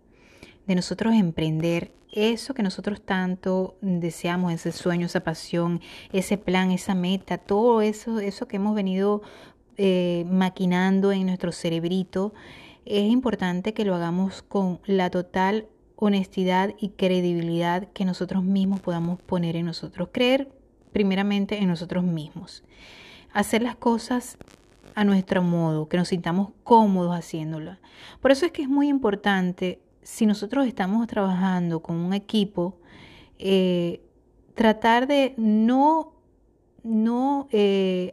de 0.66 0.74
nosotros 0.74 1.14
emprender 1.14 1.90
eso 2.12 2.54
que 2.54 2.62
nosotros 2.62 3.02
tanto 3.02 3.76
deseamos, 3.80 4.52
ese 4.52 4.70
sueño, 4.70 5.06
esa 5.06 5.20
pasión, 5.20 5.80
ese 6.12 6.38
plan, 6.38 6.70
esa 6.70 6.94
meta, 6.94 7.38
todo 7.38 7.80
eso, 7.82 8.20
eso 8.20 8.46
que 8.46 8.56
hemos 8.56 8.74
venido 8.74 9.22
eh, 9.78 10.24
maquinando 10.30 11.10
en 11.12 11.26
nuestro 11.26 11.50
cerebrito, 11.52 12.34
es 12.84 13.10
importante 13.10 13.72
que 13.72 13.84
lo 13.84 13.94
hagamos 13.94 14.42
con 14.42 14.80
la 14.84 15.10
total 15.10 15.66
honestidad 15.96 16.74
y 16.78 16.90
credibilidad 16.90 17.88
que 17.92 18.04
nosotros 18.04 18.42
mismos 18.42 18.80
podamos 18.80 19.22
poner 19.22 19.56
en 19.56 19.66
nosotros. 19.66 20.08
Creer 20.12 20.50
primeramente 20.92 21.58
en 21.58 21.68
nosotros 21.68 22.04
mismos. 22.04 22.64
Hacer 23.32 23.62
las 23.62 23.76
cosas 23.76 24.36
a 24.94 25.04
nuestro 25.04 25.42
modo, 25.42 25.88
que 25.88 25.96
nos 25.96 26.08
sintamos 26.08 26.50
cómodos 26.64 27.16
haciéndolas. 27.16 27.78
Por 28.20 28.30
eso 28.30 28.44
es 28.44 28.52
que 28.52 28.62
es 28.62 28.68
muy 28.68 28.88
importante 28.88 29.80
si 30.02 30.26
nosotros 30.26 30.66
estamos 30.66 31.06
trabajando 31.06 31.80
con 31.80 31.96
un 31.96 32.12
equipo, 32.12 32.78
eh, 33.38 34.00
tratar 34.54 35.06
de 35.06 35.34
no, 35.36 36.12
no, 36.82 37.48
eh, 37.52 38.12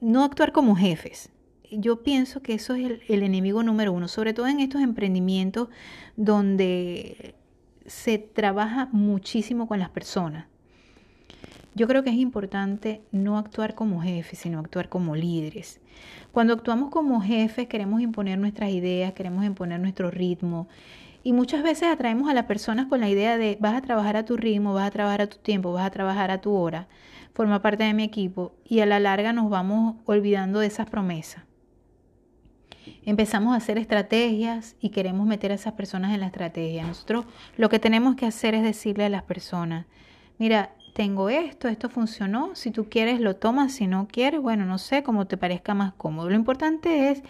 no 0.00 0.24
actuar 0.24 0.52
como 0.52 0.76
jefes. 0.76 1.30
Yo 1.70 2.02
pienso 2.02 2.42
que 2.42 2.54
eso 2.54 2.74
es 2.74 2.84
el, 2.84 3.02
el 3.08 3.22
enemigo 3.22 3.62
número 3.62 3.92
uno, 3.92 4.08
sobre 4.08 4.34
todo 4.34 4.46
en 4.46 4.60
estos 4.60 4.82
emprendimientos 4.82 5.68
donde 6.16 7.34
se 7.86 8.18
trabaja 8.18 8.88
muchísimo 8.92 9.66
con 9.66 9.78
las 9.78 9.90
personas. 9.90 10.46
Yo 11.74 11.88
creo 11.88 12.02
que 12.02 12.10
es 12.10 12.16
importante 12.16 13.00
no 13.12 13.38
actuar 13.38 13.74
como 13.74 14.02
jefes, 14.02 14.40
sino 14.40 14.58
actuar 14.58 14.90
como 14.90 15.16
líderes. 15.16 15.80
Cuando 16.30 16.52
actuamos 16.52 16.90
como 16.90 17.20
jefes 17.22 17.66
queremos 17.66 18.02
imponer 18.02 18.38
nuestras 18.38 18.70
ideas, 18.70 19.14
queremos 19.14 19.44
imponer 19.44 19.80
nuestro 19.80 20.10
ritmo, 20.10 20.68
y 21.22 21.32
muchas 21.32 21.62
veces 21.62 21.88
atraemos 21.88 22.28
a 22.28 22.34
las 22.34 22.46
personas 22.46 22.86
con 22.86 23.00
la 23.00 23.08
idea 23.08 23.38
de 23.38 23.56
vas 23.60 23.74
a 23.74 23.82
trabajar 23.82 24.16
a 24.16 24.24
tu 24.24 24.36
ritmo, 24.36 24.74
vas 24.74 24.88
a 24.88 24.90
trabajar 24.90 25.22
a 25.22 25.26
tu 25.26 25.38
tiempo, 25.38 25.72
vas 25.72 25.86
a 25.86 25.90
trabajar 25.90 26.30
a 26.30 26.40
tu 26.40 26.52
hora, 26.52 26.88
forma 27.34 27.62
parte 27.62 27.84
de 27.84 27.94
mi 27.94 28.02
equipo 28.02 28.54
y 28.64 28.80
a 28.80 28.86
la 28.86 29.00
larga 29.00 29.32
nos 29.32 29.50
vamos 29.50 29.96
olvidando 30.04 30.60
de 30.60 30.66
esas 30.66 30.88
promesas. 30.88 31.44
Empezamos 33.04 33.54
a 33.54 33.58
hacer 33.58 33.78
estrategias 33.78 34.76
y 34.80 34.90
queremos 34.90 35.26
meter 35.26 35.52
a 35.52 35.54
esas 35.54 35.74
personas 35.74 36.12
en 36.14 36.20
la 36.20 36.26
estrategia. 36.26 36.84
Nosotros 36.84 37.26
lo 37.56 37.68
que 37.68 37.78
tenemos 37.78 38.16
que 38.16 38.26
hacer 38.26 38.54
es 38.54 38.62
decirle 38.62 39.04
a 39.04 39.08
las 39.08 39.22
personas, 39.22 39.86
mira, 40.38 40.72
tengo 40.94 41.28
esto, 41.30 41.68
esto 41.68 41.88
funcionó, 41.88 42.54
si 42.54 42.70
tú 42.70 42.88
quieres 42.88 43.20
lo 43.20 43.36
tomas, 43.36 43.72
si 43.72 43.86
no 43.86 44.08
quieres, 44.08 44.40
bueno, 44.40 44.66
no 44.66 44.78
sé, 44.78 45.02
como 45.02 45.26
te 45.26 45.36
parezca 45.36 45.74
más 45.74 45.94
cómodo. 45.94 46.28
Lo 46.28 46.34
importante 46.34 47.10
es 47.10 47.22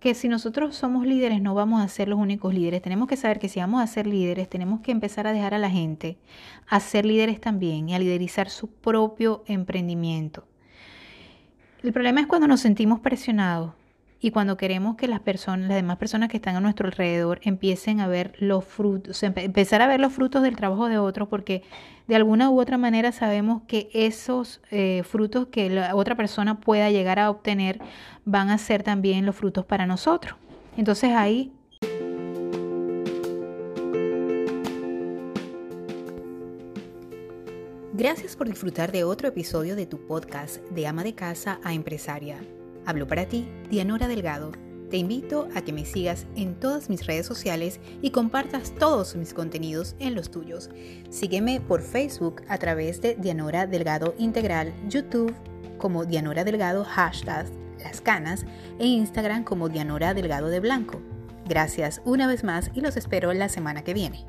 que 0.00 0.14
si 0.14 0.28
nosotros 0.28 0.76
somos 0.76 1.06
líderes 1.06 1.42
no 1.42 1.54
vamos 1.54 1.82
a 1.82 1.88
ser 1.88 2.08
los 2.08 2.18
únicos 2.18 2.54
líderes. 2.54 2.82
Tenemos 2.82 3.08
que 3.08 3.16
saber 3.16 3.38
que 3.38 3.48
si 3.48 3.60
vamos 3.60 3.82
a 3.82 3.86
ser 3.86 4.06
líderes 4.06 4.48
tenemos 4.48 4.80
que 4.80 4.92
empezar 4.92 5.26
a 5.26 5.32
dejar 5.32 5.54
a 5.54 5.58
la 5.58 5.70
gente 5.70 6.18
a 6.68 6.80
ser 6.80 7.04
líderes 7.04 7.40
también 7.40 7.88
y 7.88 7.94
a 7.94 7.98
liderizar 7.98 8.50
su 8.50 8.68
propio 8.68 9.42
emprendimiento. 9.46 10.44
El 11.82 11.92
problema 11.92 12.20
es 12.20 12.26
cuando 12.26 12.48
nos 12.48 12.60
sentimos 12.60 13.00
presionados 13.00 13.72
y 14.20 14.30
cuando 14.32 14.56
queremos 14.56 14.96
que 14.96 15.06
las 15.06 15.20
personas, 15.20 15.68
las 15.68 15.76
demás 15.76 15.96
personas 15.96 16.28
que 16.28 16.38
están 16.38 16.56
a 16.56 16.60
nuestro 16.60 16.86
alrededor 16.86 17.40
empiecen 17.42 18.00
a 18.00 18.08
ver 18.08 18.34
los 18.40 18.64
frutos, 18.64 19.22
empezar 19.22 19.80
a 19.80 19.86
ver 19.86 20.00
los 20.00 20.12
frutos 20.12 20.42
del 20.42 20.56
trabajo 20.56 20.88
de 20.88 20.98
otros, 20.98 21.28
porque 21.28 21.62
de 22.08 22.16
alguna 22.16 22.50
u 22.50 22.60
otra 22.60 22.78
manera 22.78 23.12
sabemos 23.12 23.62
que 23.68 23.88
esos 23.92 24.60
eh, 24.70 25.02
frutos 25.04 25.48
que 25.48 25.70
la 25.70 25.94
otra 25.94 26.16
persona 26.16 26.58
pueda 26.60 26.90
llegar 26.90 27.18
a 27.18 27.30
obtener 27.30 27.80
van 28.24 28.50
a 28.50 28.58
ser 28.58 28.82
también 28.82 29.24
los 29.24 29.36
frutos 29.36 29.64
para 29.64 29.86
nosotros. 29.86 30.36
Entonces 30.76 31.12
ahí 31.14 31.52
Gracias 37.92 38.36
por 38.36 38.48
disfrutar 38.48 38.92
de 38.92 39.02
otro 39.02 39.26
episodio 39.26 39.74
de 39.74 39.84
tu 39.84 40.06
podcast 40.06 40.58
de 40.70 40.86
ama 40.86 41.02
de 41.02 41.16
casa 41.16 41.58
a 41.64 41.74
empresaria. 41.74 42.38
Hablo 42.88 43.06
para 43.06 43.26
ti, 43.26 43.46
Dianora 43.68 44.08
Delgado. 44.08 44.50
Te 44.88 44.96
invito 44.96 45.46
a 45.54 45.60
que 45.60 45.74
me 45.74 45.84
sigas 45.84 46.24
en 46.36 46.54
todas 46.54 46.88
mis 46.88 47.04
redes 47.04 47.26
sociales 47.26 47.80
y 48.00 48.12
compartas 48.12 48.74
todos 48.78 49.14
mis 49.14 49.34
contenidos 49.34 49.94
en 49.98 50.14
los 50.14 50.30
tuyos. 50.30 50.70
Sígueme 51.10 51.60
por 51.60 51.82
Facebook 51.82 52.40
a 52.48 52.56
través 52.56 53.02
de 53.02 53.14
Dianora 53.16 53.66
Delgado 53.66 54.14
Integral, 54.16 54.72
YouTube 54.88 55.34
como 55.76 56.06
Dianora 56.06 56.44
Delgado 56.44 56.82
hashtag 56.82 57.44
Las 57.78 58.00
Canas 58.00 58.46
e 58.78 58.86
Instagram 58.86 59.44
como 59.44 59.68
Dianora 59.68 60.14
Delgado 60.14 60.48
de 60.48 60.60
Blanco. 60.60 61.02
Gracias 61.46 62.00
una 62.06 62.26
vez 62.26 62.42
más 62.42 62.70
y 62.72 62.80
los 62.80 62.96
espero 62.96 63.34
la 63.34 63.50
semana 63.50 63.84
que 63.84 63.92
viene. 63.92 64.24